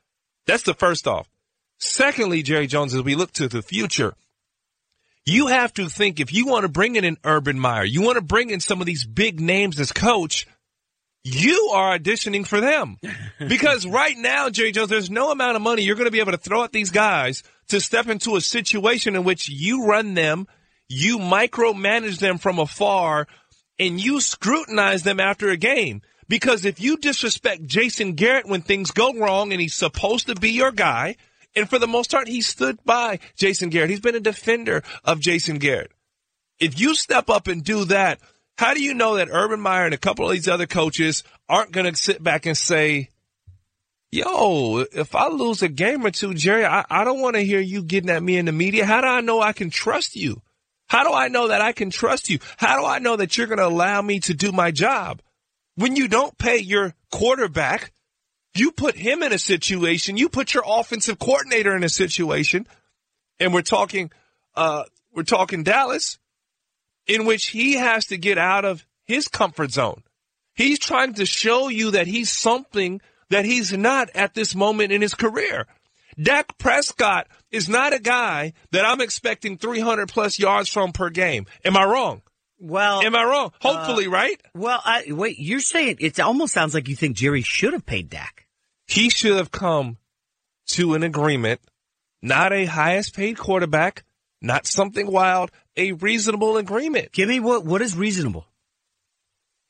[0.47, 1.29] That's the first off.
[1.79, 4.15] Secondly, Jerry Jones, as we look to the future,
[5.25, 8.17] you have to think if you want to bring in an Urban Meyer, you want
[8.17, 10.47] to bring in some of these big names as coach,
[11.27, 12.99] you are auditioning for them.
[13.49, 16.33] Because right now, Jerry Jones, there's no amount of money you're going to be able
[16.33, 20.47] to throw at these guys to step into a situation in which you run them,
[20.89, 23.27] you micromanage them from afar,
[23.79, 26.01] and you scrutinize them after a game.
[26.29, 30.53] Because if you disrespect Jason Garrett when things go wrong and he's supposed to be
[30.53, 31.17] your guy,
[31.55, 33.91] and for the most part, he stood by Jason Garrett.
[33.91, 35.93] He's been a defender of Jason Garrett.
[36.59, 38.19] If you step up and do that,
[38.59, 41.73] how do you know that Urban Meyer and a couple of these other coaches aren't
[41.73, 43.11] going to sit back and say,
[44.11, 47.61] yo, if I lose a game or two, Jerry, I, I don't want to hear
[47.61, 48.87] you getting at me in the media.
[48.87, 50.41] How do I know I can trust you?
[50.89, 52.39] How do I know that I can trust you?
[52.57, 55.21] How do I know that you're going to allow me to do my job?
[55.75, 57.93] When you don't pay your quarterback,
[58.55, 62.67] you put him in a situation, you put your offensive coordinator in a situation,
[63.39, 64.11] and we're talking,
[64.55, 66.19] uh, we're talking Dallas,
[67.07, 70.03] in which he has to get out of his comfort zone.
[70.55, 75.03] He's trying to show you that he's something that he's not at this moment in
[75.03, 75.67] his career.
[76.21, 81.47] Dak Prescott is not a guy that I'm expecting 300 plus yards from per game.
[81.65, 82.23] Am I wrong?
[82.59, 83.53] Well, am I wrong?
[83.61, 84.41] Hopefully, uh, right?
[84.55, 88.09] Well, I, wait, you're saying it almost sounds like you think Jerry should have paid
[88.09, 88.47] Dak.
[88.87, 89.99] He should have come
[90.69, 91.61] to an agreement,
[92.23, 94.05] not a highest paid quarterback,
[94.41, 97.13] not something wild, a reasonable agreement.
[97.13, 98.47] Give me what what is reasonable?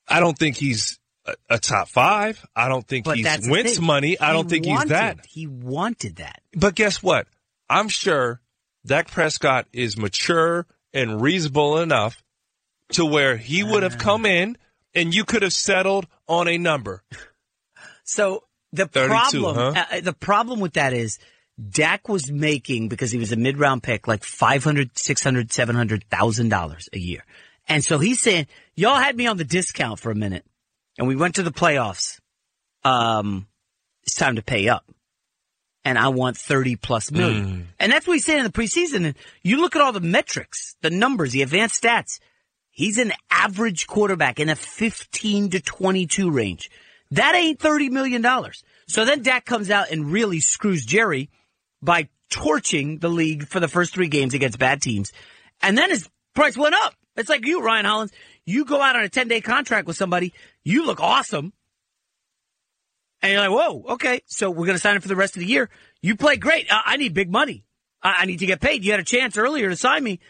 [0.09, 2.45] I don't think he's a, a top five.
[2.55, 4.19] I don't think But he's wins money.
[4.21, 5.27] I He don't think wanted- he's that.
[5.27, 6.41] He wanted that.
[6.55, 7.27] But guess what?
[7.69, 8.41] I'm sure
[8.85, 12.23] Dak Prescott is mature and reasonable enough
[12.93, 14.57] to where he would have come in
[14.95, 17.03] and you could have settled on a number.
[18.09, 19.09] So the 32,
[19.43, 19.85] problem, huh?
[19.91, 21.19] uh, the problem with that is
[21.71, 25.53] Dak was making because he was a mid round pick like five hundred, six hundred,
[25.53, 27.25] seven hundred thousand dollars a year,
[27.67, 30.45] and so he's saying y'all had me on the discount for a minute,
[30.99, 32.21] and we went to the playoffs.
[32.85, 33.47] Um,
[34.05, 34.85] it's time to pay up,
[35.85, 37.65] and I want thirty plus million, Mm.
[37.81, 39.07] and that's what he's saying in the preseason.
[39.07, 42.19] And you look at all the metrics, the numbers, the advanced stats.
[42.71, 46.71] He's an average quarterback in a fifteen to twenty-two range.
[47.13, 48.27] That ain't $30 million.
[48.89, 51.31] So then Dak comes out and really screws Jerry
[51.83, 55.13] by torching the league for the first three games against bad teams.
[55.63, 56.95] And then his price went up.
[57.17, 58.13] It's like you, Ryan Hollins.
[58.45, 60.33] You go out on a 10 day contract with somebody.
[60.65, 61.53] You look awesome.
[63.23, 64.21] And you're like, whoa, okay.
[64.27, 65.71] So we're going to sign him for the rest of the year.
[66.03, 66.67] You play great.
[66.71, 67.65] I, I need big money.
[68.03, 68.85] I, I need to get paid.
[68.85, 70.21] You had a chance earlier to sign me.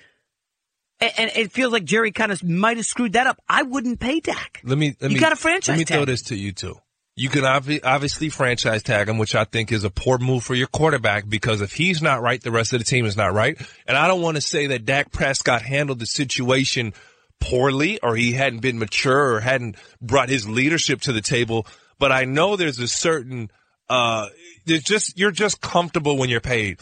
[1.01, 3.41] And, and it feels like Jerry kind of might have screwed that up.
[3.49, 4.61] I wouldn't pay Dak.
[4.65, 6.77] Let me let You me got a franchise Let me throw this to you too.
[7.19, 10.55] You can obvi- obviously franchise tag him, which I think is a poor move for
[10.55, 13.59] your quarterback because if he's not right, the rest of the team is not right.
[13.87, 16.93] And I don't want to say that Dak Prescott handled the situation
[17.41, 21.67] poorly or he hadn't been mature or hadn't brought his leadership to the table,
[21.99, 23.51] but I know there's a certain
[23.89, 24.27] uh
[24.67, 26.81] there's just you're just comfortable when you're paid.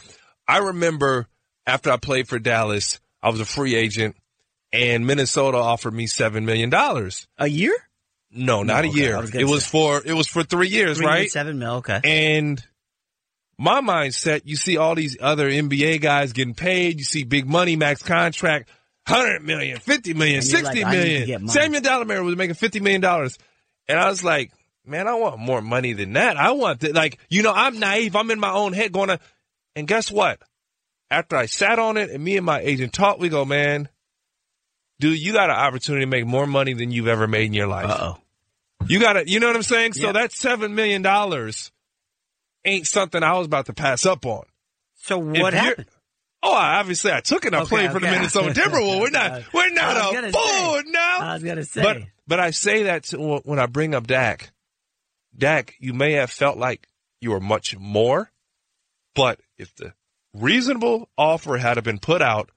[0.49, 1.29] I remember
[1.65, 4.17] after I played for Dallas, I was a free agent
[4.73, 7.29] and Minnesota offered me 7 million dollars.
[7.39, 7.84] A year?
[8.35, 9.21] No, not No, a year.
[9.21, 11.31] Was It was for it was for three years, Three right?
[11.31, 11.77] Seven mil.
[11.77, 12.01] Okay.
[12.05, 12.63] And
[13.59, 16.99] my mindset, you see all these other NBA guys getting paid.
[16.99, 18.69] You see big money, max contract,
[19.07, 21.49] 100 million, 50 million, And 60 like, I need to million.
[21.49, 23.39] Samuel Dalembert was making 50 million dollars.
[23.87, 24.51] And I was like,
[24.85, 26.37] man, I want more money than that.
[26.37, 26.95] I want that.
[26.95, 28.17] Like, you know, I'm naive.
[28.17, 29.21] I'm in my own head going to,
[29.77, 30.41] and guess what?
[31.11, 33.89] After I sat on it and me and my agent talked, we go, man,
[35.01, 37.67] dude, you got an opportunity to make more money than you've ever made in your
[37.67, 37.91] life.
[37.91, 38.19] Uh-oh.
[38.89, 39.95] You got to, you know what I'm saying?
[39.95, 40.13] So Yeah.
[40.13, 41.73] that seven million dollars
[42.65, 44.45] ain't something I was about to pass up on.
[44.97, 45.87] So what happened?
[46.43, 47.55] Oh, I- obviously I took it.
[47.55, 48.11] I Okay, played for the.
[48.11, 49.01] Minnesota Timberwolves.
[49.01, 51.19] We're not, we're not a fool now.
[51.21, 51.83] I was gonna say.
[51.83, 54.51] But but I say that to, when I bring up Dak.
[55.37, 56.87] Dak, you may have felt like
[57.21, 58.31] you were much more,
[59.15, 59.95] but if the
[60.33, 62.51] reasonable offer had been put out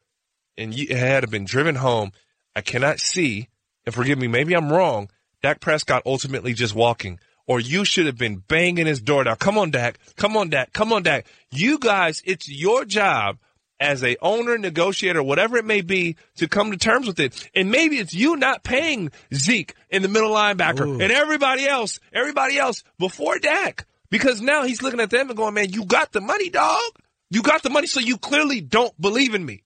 [0.57, 2.11] and you it had been driven home,
[2.55, 3.49] I cannot see.
[3.85, 5.09] And forgive me, maybe I'm wrong.
[5.47, 9.37] Dak Prescott ultimately just walking, or you should have been banging his door down.
[9.37, 9.97] Come on, Dak.
[10.17, 10.73] Come on, Dak.
[10.73, 11.25] Come on, Dak.
[11.51, 13.37] You guys, it's your job
[13.79, 17.49] as a owner, negotiator, whatever it may be, to come to terms with it.
[17.55, 22.57] And maybe it's you not paying Zeke in the middle linebacker and everybody else, everybody
[22.57, 23.85] else before Dak.
[24.09, 26.81] Because now he's looking at them and going, man, you got the money, dog.
[27.29, 29.63] You got the money, so you clearly don't believe in me.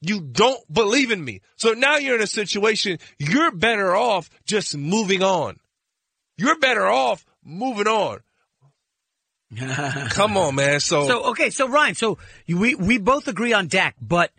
[0.00, 1.40] You don't believe in me.
[1.56, 5.58] So now you're in a situation, you're better off just moving on.
[6.36, 8.20] You're better off moving on.
[10.10, 10.80] Come on, man.
[10.80, 14.30] So, So okay, so Ryan, so you, we we both agree on Dak, but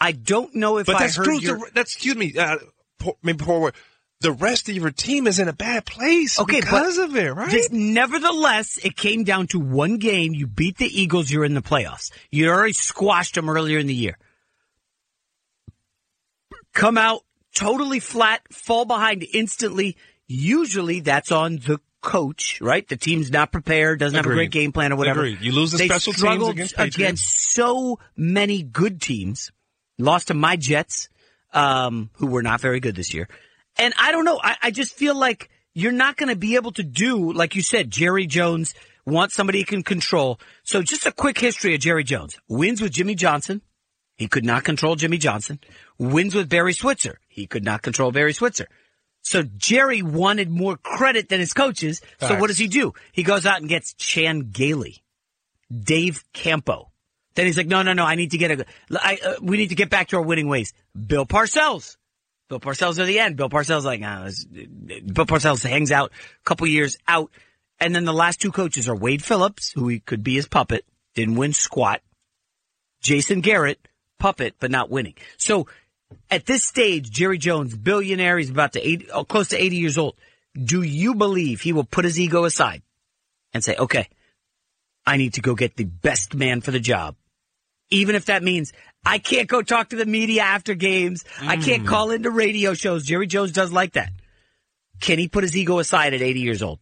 [0.00, 1.38] I don't know if but I that's heard true.
[1.40, 2.34] your- The- That's excuse me.
[2.38, 2.58] Uh,
[2.98, 3.74] poor, maybe poor word.
[4.20, 7.50] The rest of your team is in a bad place Okay, because of it, right?
[7.50, 10.32] Just, nevertheless, it came down to one game.
[10.32, 11.28] You beat the Eagles.
[11.28, 12.12] You're in the playoffs.
[12.30, 14.16] You already squashed them earlier in the year.
[16.72, 17.22] Come out
[17.54, 19.96] totally flat, fall behind instantly.
[20.26, 22.86] Usually, that's on the coach, right?
[22.86, 25.20] The team's not prepared, doesn't have a great game plan or whatever.
[25.20, 25.40] Agreed.
[25.40, 27.22] You lose the they special teams against Patriots.
[27.22, 29.52] so many good teams.
[29.98, 31.08] Lost to my Jets,
[31.52, 33.28] um, who were not very good this year.
[33.78, 34.40] And I don't know.
[34.42, 37.62] I, I just feel like you're not going to be able to do, like you
[37.62, 38.74] said, Jerry Jones
[39.06, 40.40] wants somebody he can control.
[40.64, 42.38] So just a quick history of Jerry Jones.
[42.48, 43.62] Wins with Jimmy Johnson.
[44.16, 45.58] He could not control Jimmy Johnson.
[45.98, 47.18] Wins with Barry Switzer.
[47.28, 48.68] He could not control Barry Switzer.
[49.22, 52.00] So Jerry wanted more credit than his coaches.
[52.20, 52.92] So what does he do?
[53.12, 55.02] He goes out and gets Chan Gailey,
[55.70, 56.90] Dave Campo.
[57.34, 59.68] Then he's like, no, no, no, I need to get a, I, uh, we need
[59.68, 60.72] to get back to our winning ways.
[60.94, 61.96] Bill Parcells.
[62.48, 63.36] Bill Parcells at the end.
[63.36, 67.30] Bill Parcells like, ah, Bill Parcells hangs out a couple years out.
[67.80, 70.84] And then the last two coaches are Wade Phillips, who he could be his puppet,
[71.14, 72.02] didn't win squat.
[73.00, 73.80] Jason Garrett,
[74.22, 75.14] puppet, but not winning.
[75.36, 75.66] So
[76.30, 79.98] at this stage, Jerry Jones, billionaire, he's about to 80, oh, close to 80 years
[79.98, 80.14] old.
[80.54, 82.82] Do you believe he will put his ego aside
[83.52, 84.08] and say, okay,
[85.04, 87.16] I need to go get the best man for the job?
[87.90, 88.72] Even if that means
[89.04, 91.24] I can't go talk to the media after games.
[91.40, 91.88] I can't mm.
[91.88, 93.04] call into radio shows.
[93.04, 94.12] Jerry Jones does like that.
[95.00, 96.78] Can he put his ego aside at 80 years old?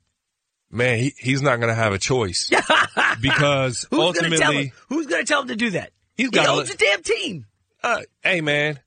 [0.70, 2.50] man, he, he's not going to have a choice
[3.20, 4.72] because Who's going to tell ultimately, him?
[4.88, 5.92] Who's going to tell him to do that?
[6.20, 7.46] He's he gotta owns let- a damn team.
[7.83, 8.78] uh, hey man,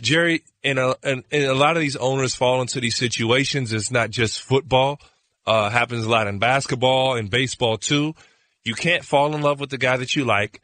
[0.00, 3.72] Jerry, and a, and, and a lot of these owners fall into these situations.
[3.72, 5.00] It's not just football.
[5.46, 8.14] Uh, happens a lot in basketball and baseball too.
[8.64, 10.62] You can't fall in love with the guy that you like,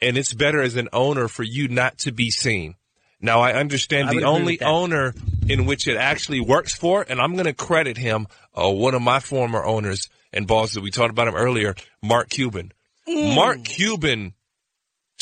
[0.00, 2.74] and it's better as an owner for you not to be seen.
[3.20, 5.14] Now I understand I the only owner
[5.48, 9.02] in which it actually works for, and I'm going to credit him, uh, one of
[9.02, 10.80] my former owners and bosses.
[10.80, 12.72] We talked about him earlier, Mark Cuban.
[13.06, 14.32] Mark Cuban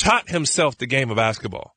[0.01, 1.75] taught himself the game of basketball.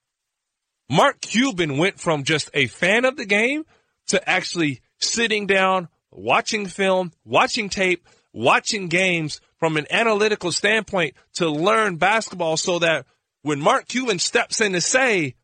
[0.89, 3.65] Mark Cuban went from just a fan of the game
[4.07, 11.49] to actually sitting down, watching film, watching tape, watching games from an analytical standpoint to
[11.49, 13.05] learn basketball so that
[13.41, 15.36] when Mark Cuban steps in to say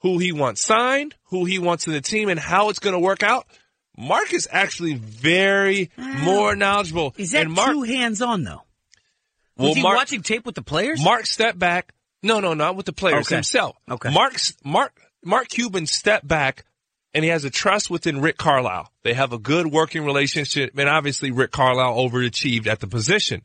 [0.00, 2.98] who he wants signed, who he wants in the team, and how it's going to
[3.00, 3.46] work out,
[3.96, 7.14] Mark is actually very more knowledgeable.
[7.16, 8.62] Is that and Mark, too hands on though?
[9.56, 11.02] well, Was he Mark- watching tape with the players?
[11.02, 11.92] Mark stepped back.
[12.24, 13.36] No, no, not with the players Okay.
[13.36, 13.76] himself.
[13.88, 14.10] Okay.
[14.10, 14.92] Mark's Mark
[15.24, 16.64] Mark Cuban stepped back
[17.12, 18.90] and he has a trust within Rick Carlisle.
[19.04, 23.42] They have a good working relationship and obviously Rick Carlisle overachieved at the position.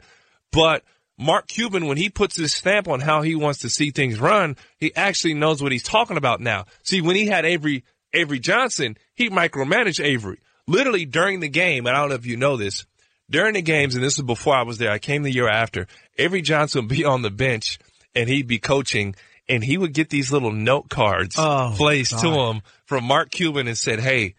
[0.52, 0.84] But
[1.18, 4.56] Mark Cuban, when he puts his stamp on how he wants to see things run,
[4.78, 6.66] he actually knows what he's talking about now.
[6.84, 10.40] See, when he had Avery Avery Johnson, he micromanaged Avery.
[10.68, 12.86] Literally during the game, and I don't know if you know this,
[13.30, 15.88] during the games, and this is before I was there, I came the year after,
[16.18, 17.78] Avery Johnson would be on the bench
[18.16, 19.16] and he'd be coaching
[19.48, 23.68] and he would get these little note cards Oh, placed to him from Mark Cuban
[23.68, 24.36] and said, Hey,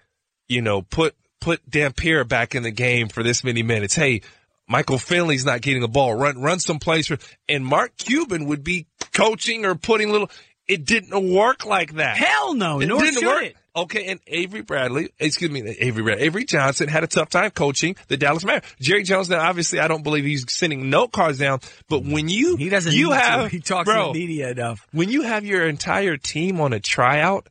[0.49, 3.95] you know, put, put Dampier back in the game for this many minutes.
[3.95, 4.23] Hey,
[4.69, 6.15] Michael Finley's not getting the ball.
[6.15, 7.19] Run, run some plays for,
[7.49, 10.31] and Mark Cuban would be coaching or putting little,
[10.69, 12.17] it didn't work like that.
[12.17, 13.43] Hell no, It nor didn't should work.
[13.43, 13.57] it.
[13.77, 17.95] Okay, and Avery Bradley, excuse me, Avery Bradley, Avery Johnson had a tough time coaching
[18.09, 18.75] the Dallas Mavericks.
[18.81, 22.57] Jerry Jones, now obviously, I don't believe he's sending note cards down, but when you
[22.57, 23.21] He doesn't you need to.
[23.21, 24.87] have He talks bro, to the media enough.
[24.93, 27.49] when you have your entire team on a tryout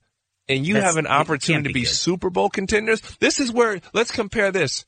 [0.49, 1.93] and you That's- have an opportunity to be be good.
[1.93, 4.86] Super Bowl contenders, this is where let's compare this.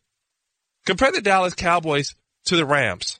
[0.86, 2.16] Compare the Dallas Cowboys
[2.46, 3.20] to the Rams.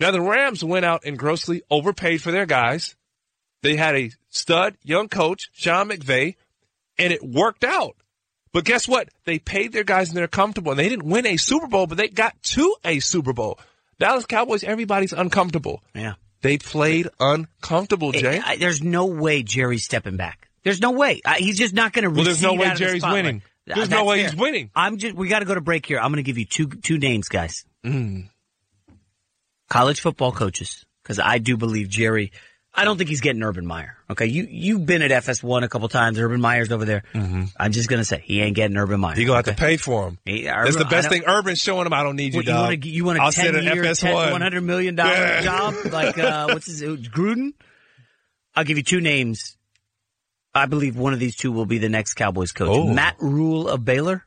[0.00, 2.96] Now the Rams went out and grossly overpaid for their guys.
[3.62, 6.34] They had a stud young coach, Sean McVay,
[6.98, 7.96] and it worked out.
[8.52, 9.08] But guess what?
[9.24, 10.72] They paid their guys and they're comfortable.
[10.72, 13.58] And they didn't win a Super Bowl, but they got to a Super Bowl.
[13.98, 15.82] Dallas Cowboys, everybody's uncomfortable.
[15.94, 16.14] Yeah.
[16.42, 18.40] They played uncomfortable, Jay.
[18.44, 20.48] I- there's no way Jerry's stepping back.
[20.64, 21.20] There's no way.
[21.24, 22.10] I, he's just not going to.
[22.10, 23.42] Well, there's no way Jerry's winning.
[23.70, 24.70] Uh, there's no way he's winning.
[24.74, 25.14] I'm just.
[25.14, 25.98] We got to go to break here.
[25.98, 27.64] I'm going to give you two two names, guys.
[27.84, 28.28] Mm.
[29.68, 32.32] College football coaches, because I do believe Jerry.
[32.78, 33.96] I don't think he's getting Urban Meyer.
[34.10, 36.18] Okay, you you've been at FS1 a couple times.
[36.18, 37.02] Urban Meyer's over there.
[37.14, 39.16] I'm just going to say he ain't getting Urban Meyer.
[39.16, 40.18] You're going to have to pay for him.
[40.26, 41.22] He- That's the best thing.
[41.26, 42.68] Urban's showing him, I don't need you, What, you dog.
[42.68, 44.30] want to you want a I'll ten year, FS1.
[44.32, 45.40] one hundred million dollar Yeah.
[45.42, 47.54] job like uh, what's his Gruden?
[48.54, 49.56] I'll give you two names.
[50.54, 52.68] I believe one of these two will be the next Cowboys coach.
[52.70, 52.86] Oh.
[52.92, 54.22] Matt Rhule of Baylor.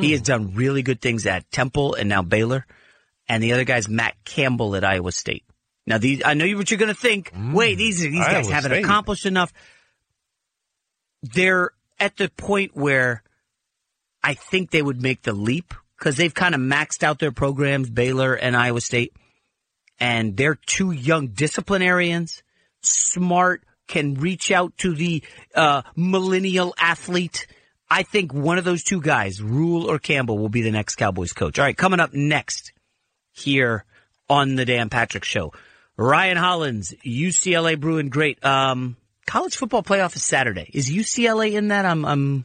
[0.00, 2.64] He has done really good things at Temple and now Baylor.
[3.28, 5.44] And the other guy's Matt Campbell at Iowa State.
[5.86, 7.32] Now, these, I know what you're going to think.
[7.52, 8.84] Wait, these these guys haven't State.
[8.84, 9.52] accomplished enough.
[11.22, 11.70] They're
[12.00, 13.22] at the point where
[14.22, 17.90] I think they would make the leap because they've kind of maxed out their programs,
[17.90, 19.12] Baylor and Iowa State,
[20.00, 22.42] and they're two young disciplinarians,
[22.80, 25.22] smart, can reach out to the
[25.54, 27.46] uh, millennial athlete.
[27.90, 31.32] I think one of those two guys, Rhule or Campbell, will be the next Cowboys
[31.32, 31.58] coach.
[31.58, 32.72] All right, coming up next
[33.32, 33.84] here
[34.28, 35.52] on the Dan Patrick Show,
[35.96, 38.44] Ryan Hollins, UCLA Bruin, great.
[38.44, 40.70] Um, college football playoff is Saturday.
[40.72, 41.84] Is UCLA in that?
[41.84, 42.44] I'm, I'm.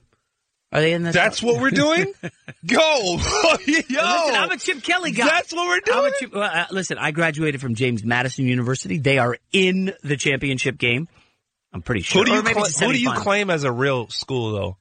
[0.71, 1.15] Are they in that?
[1.15, 2.13] That's what we're doing?
[2.65, 2.77] Go!
[3.17, 3.17] Yo!
[3.65, 5.25] Listen, I'm a Chip Kelly guy.
[5.25, 6.11] That's what we're doing?
[6.19, 8.99] Chip, uh, listen, I graduated from James Madison University.
[8.99, 11.07] They are in the championship game.
[11.73, 12.21] I'm pretty sure.
[12.21, 14.09] Who do you Or maybe cla- it's a who do you claim as a real
[14.09, 14.77] school though?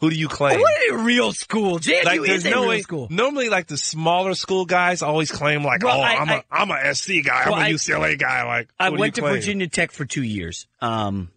[0.00, 0.60] Who do you claim?
[0.60, 1.80] What a real school.
[1.80, 2.82] JMU like, is there's no real way.
[2.82, 3.08] school.
[3.10, 6.34] Normally, like the smaller school guys always claim like, Well, "Oh, I- I, am I-
[6.36, 7.44] a I'm a SC guy.
[7.46, 9.34] Well, I'm a UCLA guy." Like, I went to claim?
[9.34, 10.68] Virginia Tech for two years.
[10.80, 11.30] Um,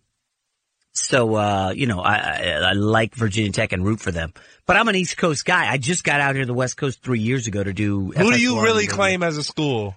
[0.93, 4.33] so, uh, you know, I, I, I like Virginia Tech and root for them.
[4.67, 5.71] But I'm an East Coast guy.
[5.71, 8.11] I just got out here to the West Coast three years ago to do.
[8.11, 9.95] Who do you really claim as a school?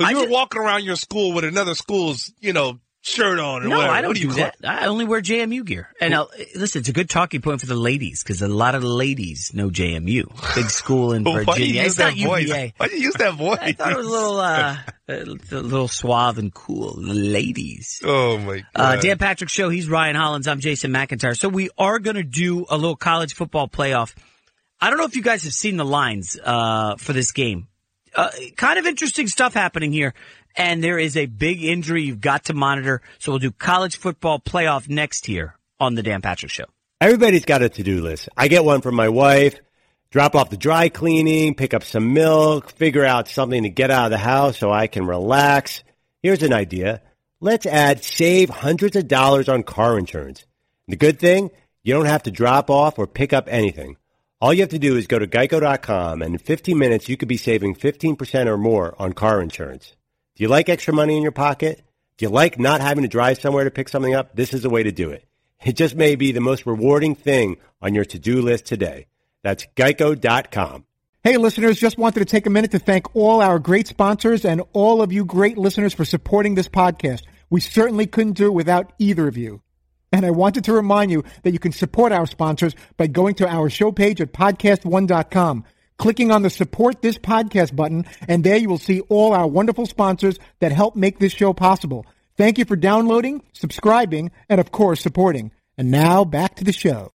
[0.00, 3.68] I you were ju- walking around your school with another school's, you know, shirt on.
[3.68, 3.92] No, whatever.
[3.94, 4.56] I don't do do that.
[4.64, 5.88] I only wear JMU gear.
[6.00, 8.82] And now, listen, it's a good talking point for the ladies because a lot of
[8.82, 11.44] the ladies know JMU, big school in Virginia.
[11.46, 12.46] Why do you use It's that voice?
[12.48, 12.74] UVA.
[12.76, 13.58] Why do you use that voice?
[13.60, 14.76] I thought it was a little, uh,
[15.08, 15.24] a
[15.62, 16.94] little suave and cool.
[16.96, 18.00] The ladies.
[18.04, 19.00] Oh my Uh, god!
[19.02, 19.68] Dan Patrick Show.
[19.70, 20.46] He's Ryan Hollins.
[20.46, 21.36] I'm Jason McIntyre.
[21.38, 24.14] So we are going to do a little college football playoff.
[24.80, 27.66] I don't know if you guys have seen the lines uh, for this game.
[28.14, 30.14] Uh, kind of interesting stuff happening here,
[30.56, 33.02] and there is a big injury you've got to monitor.
[33.18, 36.66] So we'll do college football playoff next year on the Dan Patrick Show.
[37.00, 38.28] Everybody's got a to-do list.
[38.36, 39.58] I get one from my wife.
[40.10, 44.06] Drop off the dry cleaning, pick up some milk, figure out something to get out
[44.06, 45.84] of the house so I can relax.
[46.22, 47.00] Here's an idea.
[47.40, 50.44] Let's add save hundreds of dollars on car insurance.
[50.88, 51.50] The good thing,
[51.84, 53.96] you don't have to drop off or pick up anything.
[54.40, 57.28] All you have to do is go to geico.com and in 15 minutes you could
[57.28, 59.94] be saving 15% or more on car insurance.
[60.36, 61.82] Do you like extra money in your pocket?
[62.16, 64.36] Do you like not having to drive somewhere to pick something up?
[64.36, 65.24] This is the way to do it.
[65.64, 69.06] It just may be the most rewarding thing on your to-do list today.
[69.42, 70.84] That's geico.com.
[71.22, 74.62] Hey, listeners, just wanted to take a minute to thank all our great sponsors and
[74.72, 77.24] all of you great listeners for supporting this podcast.
[77.50, 79.60] We certainly couldn't do it without either of you.
[80.12, 83.48] And I wanted to remind you that you can support our sponsors by going to
[83.48, 85.64] our show page at podcast1.com,
[86.00, 89.84] clicking on the support this podcast button, and there you will see all our wonderful
[89.84, 92.06] sponsors that help make this show possible.
[92.38, 95.52] Thank you for downloading, subscribing, and of course, supporting.
[95.76, 97.12] And now back to the show.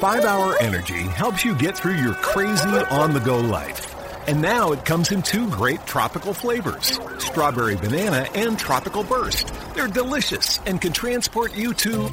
[0.00, 3.94] 5 Hour Energy helps you get through your crazy on the go life.
[4.28, 9.50] And now it comes in two great tropical flavors strawberry banana and tropical burst.
[9.74, 12.08] They're delicious and can transport you to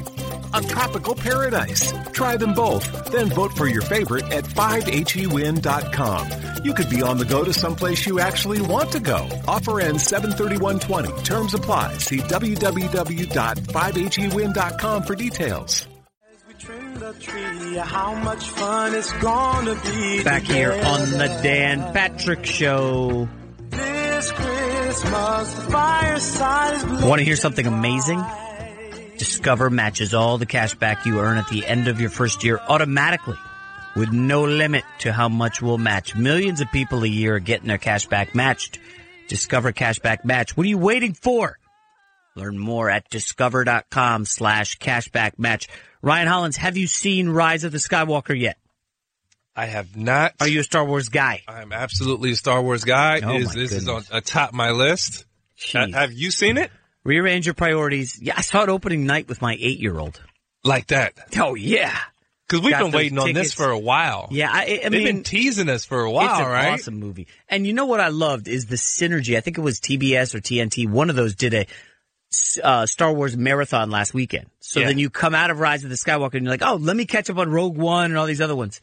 [0.54, 1.92] a tropical paradise.
[2.12, 6.28] Try them both, then vote for your favorite at 5hewin.com.
[6.64, 9.28] You could be on the go to someplace you actually want to go.
[9.46, 11.22] Offer ends 73120.
[11.24, 11.98] Terms apply.
[11.98, 15.86] See www.5hewin.com for details.
[17.82, 23.28] How much fun it's gonna be Back here on the Dan Patrick Show.
[23.70, 25.52] this Christmas.
[25.54, 28.22] The fireside is Want to hear something amazing?
[29.18, 32.58] Discover matches all the cash back you earn at the end of your first year
[32.68, 33.36] automatically
[33.94, 36.16] with no limit to how much we'll match.
[36.16, 38.78] Millions of people a year are getting their cash back matched.
[39.28, 40.54] Discover Cashback Match.
[40.56, 41.58] What are you waiting for?
[42.36, 45.68] Learn more at discover.com slash cashback match.
[46.02, 48.58] Ryan Hollins, have you seen Rise of the Skywalker yet?
[49.56, 50.34] I have not.
[50.40, 51.42] Are you a Star Wars guy?
[51.46, 53.20] I'm absolutely a Star Wars guy.
[53.22, 54.10] Oh, Is- this is on goodness.
[54.28, 55.24] atop my list.
[55.72, 56.70] Uh, have you seen it?
[57.04, 58.18] Rearrange your priorities.
[58.20, 60.20] Yeah, I saw it opening night with my eight year old.
[60.64, 61.12] Like that?
[61.38, 61.94] Oh, yeah.
[62.48, 64.28] Because we've Got been waiting on this for a while.
[64.30, 66.72] Yeah, I, I They've been teasing us for a while, it's an right?
[66.74, 67.26] awesome movie.
[67.48, 69.36] And you know what I loved is the synergy.
[69.36, 70.88] I think it was TBS or TNT.
[70.88, 71.66] One of those did a
[72.62, 74.46] uh, Star Wars marathon last weekend.
[74.60, 74.86] So Yeah.
[74.88, 77.06] then you come out of Rise of the Skywalker and you're like, oh, let me
[77.06, 78.80] catch up on Rogue One and all these other ones.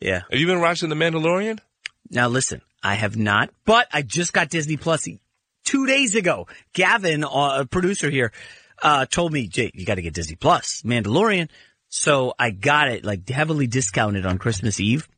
[0.00, 0.22] Yeah.
[0.30, 1.60] Have you been watching The Mandalorian?
[2.10, 5.08] Now listen, I have not, but I just got Disney Plus
[5.64, 6.46] two days ago.
[6.72, 8.32] Gavin, uh, a producer here,
[8.82, 11.48] uh, told me, Jay, you got to get Disney Plus, Mandalorian.
[11.88, 15.08] So I got it like heavily discounted on Christmas Eve,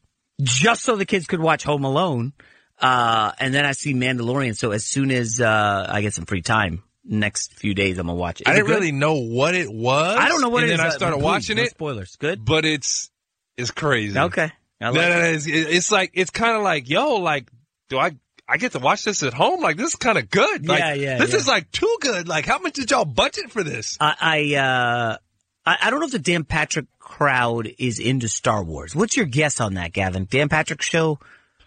[0.41, 2.33] just so the kids could watch Home Alone.
[2.79, 4.57] Uh, and then I see Mandalorian.
[4.57, 8.19] So as soon as, uh, I get some free time, next few days, I'm gonna
[8.19, 8.49] watch it.
[8.49, 8.75] I didn't good?
[8.75, 10.17] really know what it was.
[10.19, 11.71] I don't know what and it then is, I started please, watching no it.
[11.71, 12.17] spoilers.
[12.17, 12.45] Good.
[12.45, 13.11] But it's
[13.57, 14.19] it's crazy.
[14.19, 14.53] Okay.
[14.81, 15.01] I like it.
[15.01, 17.51] no, it's, it's like it's kind of like yo, like
[17.89, 18.13] do I
[18.51, 19.61] I get to watch this at home?
[19.61, 20.67] Like this is kind of good.
[20.69, 21.37] Like, Yeah, yeah, This yeah.
[21.37, 22.29] is like too good.
[22.29, 23.97] Like how much did y'all budget for this?
[24.01, 25.17] I, I, uh,
[25.65, 28.95] I, I don't know if the Dan Patrick crowd is into Star Wars.
[28.97, 30.27] What's your guess on that, Gavin?
[30.31, 31.19] Dan Patrick show?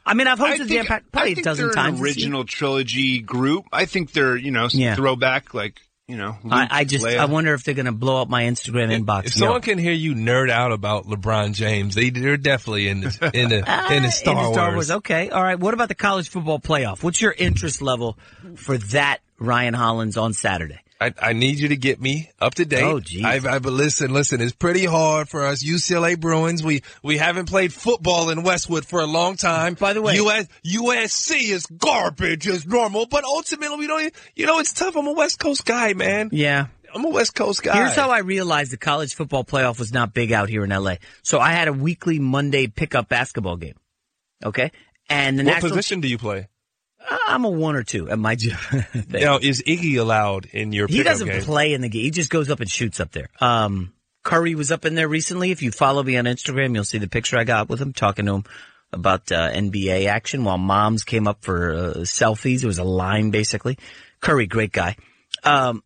[0.06, 2.00] I mean, I've hosted I Dan think, Patrick probably a dozen they're times.
[2.00, 3.66] an original trilogy group.
[3.72, 4.96] I think they're you know Yeah.
[4.96, 6.38] throwback like you know.
[6.44, 7.18] Luke, I, I just, Leia.
[7.18, 9.26] I wonder if they're going to blow up my Instagram inbox.
[9.26, 13.32] If someone can hear you nerd out about LeBron James, they they're definitely in the
[13.34, 14.90] in the ah, in the Star, Into Star Wars.
[14.90, 14.92] Wars.
[14.92, 15.30] Okay.
[15.30, 15.60] All right.
[15.60, 17.04] What about the college football playoff?
[17.04, 18.18] What's your interest level
[18.56, 20.80] for that, Ryan Hollins, on Saturday?
[21.04, 22.84] I, I need you to get me up to date.
[22.84, 23.24] Oh, geez.
[23.26, 26.64] I, I, but listen, listen, it's pretty hard for us UCLA Bruins.
[26.64, 29.74] We we haven't played football in Westwood for a long time.
[29.74, 34.02] By the way- US, USC is garbage as normal, but ultimately we don't.
[34.02, 34.96] even- You know, it's tough.
[34.96, 36.30] I'm a West Coast guy, man.
[36.32, 36.68] Yeah.
[36.96, 37.74] I'm a West Coast guy.
[37.76, 40.96] Here's how I realized the college football playoff was not big out here in LA.
[41.24, 43.76] So I had a weekly Monday pickup basketball game.
[44.46, 44.72] Okay.
[45.10, 46.48] And the what national position do you play?
[47.28, 48.58] I'm a one or two at my gym.
[49.10, 50.88] Now, is Iggy allowed in your?
[50.88, 51.42] he doesn't game?
[51.42, 52.04] play in the game.
[52.04, 53.30] He just goes up and shoots up there.
[53.40, 53.94] Um,
[54.24, 55.52] Curry was up in there recently.
[55.52, 58.26] If you follow me on Instagram, you'll see the picture I got with him talking
[58.28, 58.44] to him
[58.94, 62.64] about uh, NBA action while moms came up for uh, selfies.
[62.64, 63.78] It was a line basically.
[64.22, 64.96] Curry, great guy.
[65.44, 65.84] Um,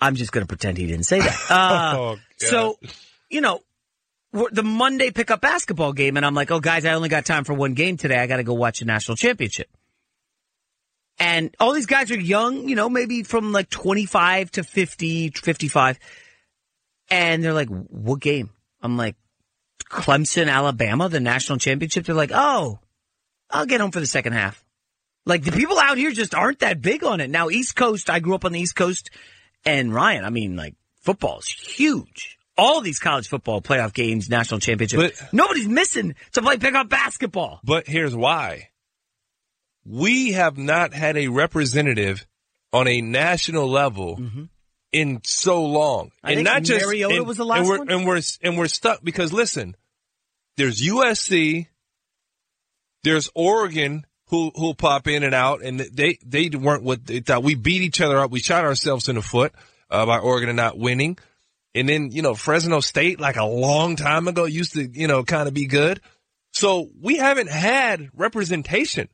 [0.00, 1.38] I'm just going to pretend he didn't say that.
[1.50, 2.78] Uh, Oh, so,
[3.30, 3.60] you know,
[4.32, 7.44] we're- the Monday pickup basketball game, and I'm like, oh, guys, I only got time
[7.44, 8.18] for one game today.
[8.18, 9.68] I got to go watch the national championship.
[11.18, 15.98] And all these guys are young, you know, maybe from like 25 to 50, 55.
[17.10, 18.50] And they're like, what game?
[18.80, 19.16] I'm like,
[19.84, 22.06] Clemson, Alabama, the national championship.
[22.06, 22.78] They're like, oh,
[23.50, 24.64] I'll get home for the second half.
[25.24, 27.30] Like the people out here just aren't that big on it.
[27.30, 29.10] Now, East Coast, I grew up on the East Coast
[29.64, 32.38] and Ryan, I mean, like football is huge.
[32.56, 35.14] All these college football playoff games, national championship.
[35.32, 37.60] Nobody's missing to play pickup basketball.
[37.64, 38.68] But here's why.
[39.84, 42.26] We have not had a representative
[42.72, 44.20] on a national level
[44.92, 46.06] in so long.
[46.06, 46.26] Mm-hmm.
[46.26, 47.90] I and not just Mariota and- was the last and we're, one?
[47.90, 49.76] And we're and we're stuck because listen,
[50.56, 51.66] there's USC,
[53.02, 57.42] there's Oregon who who pop in and out, and they they weren't what they thought.
[57.42, 58.30] We beat each other up.
[58.30, 59.52] We shot ourselves in the foot
[59.90, 61.18] uh, by Oregon and not winning.
[61.74, 65.22] And then you know Fresno State, like a long time ago, used to you know
[65.24, 66.00] kind of be good.
[66.52, 69.08] So we haven't had representation.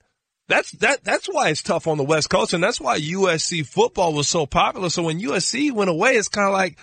[0.49, 1.05] That's that.
[1.05, 4.47] That's why it's tough on the West Coast, and that's why USC football was so
[4.47, 4.89] popular.
[4.89, 6.79] So when USC went away, it's kind of like,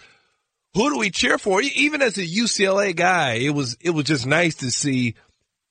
[0.75, 1.61] who do we cheer for?
[1.61, 5.15] Even as a UCLA guy, it was it was just nice to see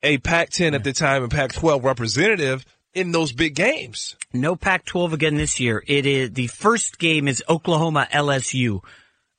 [0.02, 4.16] a Pac-10 at the time and Pac-12 representative in those big games.
[4.32, 5.82] No Pac-12 again this year.
[5.86, 8.80] It is the first game is Oklahoma LSU.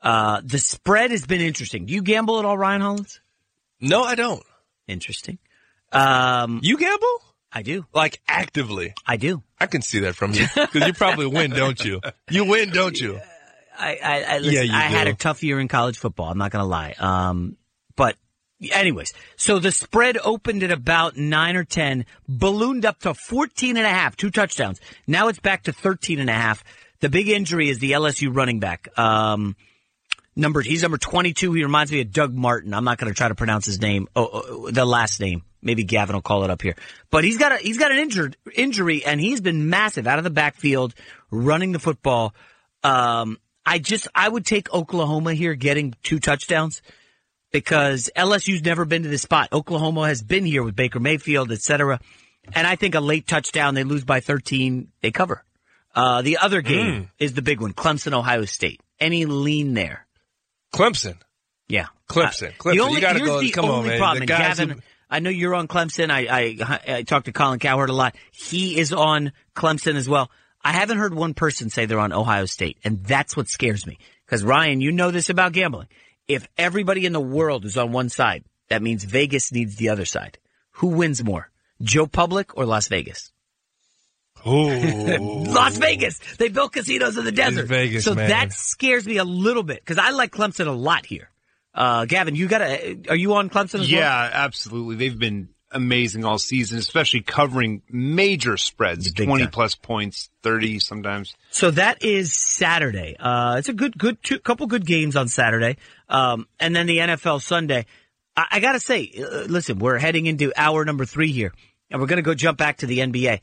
[0.01, 1.85] Uh, the spread has been interesting.
[1.85, 3.19] Do you gamble at all, Ryan Hollins?
[3.81, 4.43] No, I don't.
[4.87, 5.39] Interesting.
[5.91, 7.21] Um, you gamble?
[7.55, 7.85] I do.
[7.93, 8.93] Like actively?
[9.07, 9.41] I do.
[9.59, 12.01] I can see that from you because you probably win, don't you?
[12.29, 13.19] You win, don't you?
[13.79, 16.29] I, I, I, listen, Yeah, you I had a tough year in college football.
[16.29, 16.95] I'm not going to lie.
[16.99, 17.55] Um,
[17.95, 18.17] but
[18.71, 23.85] anyways, so the spread opened at about nine or 10, ballooned up to 14 and
[23.85, 24.81] a half, two touchdowns.
[25.07, 26.61] Now it's back to 13 and a half.
[26.99, 28.89] The big injury is the LSU running back.
[28.97, 29.55] Um,
[30.35, 31.53] number, he's number 22.
[31.53, 32.73] He reminds me of Doug Martin.
[32.73, 35.43] I'm not going to try to pronounce his name, oh, oh, the last name.
[35.61, 36.75] Maybe Gavin will call it up here.
[37.09, 40.23] But he's got a, he's got an injured injury and he's been massive out of
[40.23, 40.93] the backfield,
[41.31, 42.35] running the football.
[42.83, 46.83] Um, I just, I would take Oklahoma here getting two touchdowns
[47.51, 49.49] because LSU's never been to this spot.
[49.53, 51.99] Oklahoma has been here with Baker Mayfield, et cetera.
[52.53, 55.43] And I think a late touchdown, they lose by 13, they cover.
[55.95, 57.09] Uh, the other game Mm.
[57.17, 58.81] is the big one, Clemson, Ohio State.
[58.99, 60.04] Any lean there?
[60.75, 61.17] Clemson.
[61.67, 61.87] Yeah.
[62.09, 62.49] Clemson.
[62.49, 62.79] Uh, Clemson.
[62.79, 63.39] Only, you gotta here's go.
[63.41, 63.99] the Come on, only man.
[63.99, 64.25] problem.
[64.25, 66.09] Gavin, who- I know you're on Clemson.
[66.11, 66.27] I,
[66.87, 68.15] I, I talked to Colin Cowherd a lot.
[68.31, 70.29] He is on Clemson as well.
[70.63, 73.99] I haven't heard one person say they're on Ohio State, and that's what scares me.
[74.25, 75.87] Because Ryan, you know this about gambling.
[76.27, 80.05] If everybody in the world is on one side, that means Vegas needs the other
[80.05, 80.39] side.
[80.71, 81.51] Who wins more,
[81.83, 83.31] Joe Public or Las Vegas?
[84.47, 85.43] Ooh.
[85.45, 86.19] Las Vegas.
[86.37, 87.67] They built casinos in the desert.
[87.67, 88.29] Vegas, so man.
[88.29, 91.29] that scares me a little bit because I like Clemson a lot here.
[91.73, 93.09] Uh, Gavin, you got to.
[93.09, 94.01] Are you on Clemson as well?
[94.01, 94.95] Yeah, absolutely.
[94.95, 99.51] They've been amazing all season, especially covering major spreads, 20 time.
[99.51, 101.35] plus points, 30 sometimes.
[101.51, 103.15] So that is Saturday.
[103.19, 105.77] Uh, it's a good, good, two, couple good games on Saturday.
[106.07, 107.85] Um, and then the NFL Sunday.
[108.37, 111.53] I, I gotta say, uh, listen, we're heading into hour number three here,
[111.91, 113.41] and we're gonna go jump back to the NBA.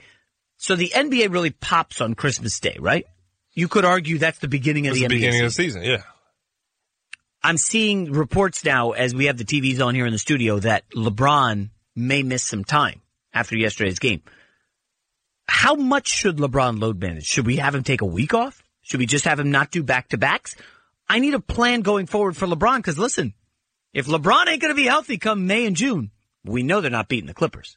[0.63, 3.05] So the NBA really pops on Christmas Day, right?
[3.53, 5.47] You could argue that's the beginning of the, the beginning season.
[5.47, 5.83] of the season.
[5.83, 6.03] Yeah.
[7.43, 10.89] I'm seeing reports now as we have the TVs on here in the studio that
[10.91, 13.01] LeBron may miss some time
[13.35, 14.23] after yesterday's game.
[15.49, 17.25] How much should LeBron load manage?
[17.25, 18.63] Should we have him take a week off?
[18.83, 20.55] Should we just have him not do back to backs?
[21.09, 23.35] I need a plan going forward for LeBron because listen,
[23.93, 26.13] if LeBron ain't going to be healthy come May and June,
[26.45, 27.77] we know they're not beating the Clippers.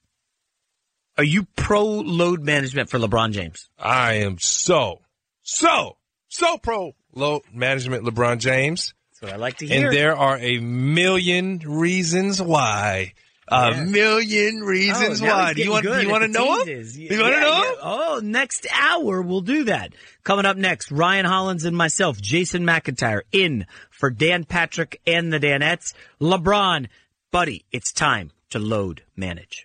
[1.18, 3.70] Are you pro load management for LeBron James?
[3.80, 5.02] I am so,
[5.44, 5.98] so,
[6.28, 8.94] so pro load management, LeBron James.
[9.12, 9.88] That's what I like to hear.
[9.88, 13.14] And there are a million reasons why.
[13.48, 13.84] A Yeah.
[13.84, 15.54] million reasons Oh, why.
[15.54, 15.84] Do you want?
[15.84, 16.66] Do you want to know them?
[16.66, 17.62] Do you want to Yeah, know yeah.
[17.70, 17.76] them?
[17.84, 19.94] Oh, next hour we'll do that.
[20.24, 25.40] Coming up next, Ryan Hollins and myself, Jason McIntyre, in for Dan Patrick and the
[25.40, 25.94] Danettes.
[26.20, 26.88] LeBron,
[27.32, 29.65] buddy, it's time to load manage.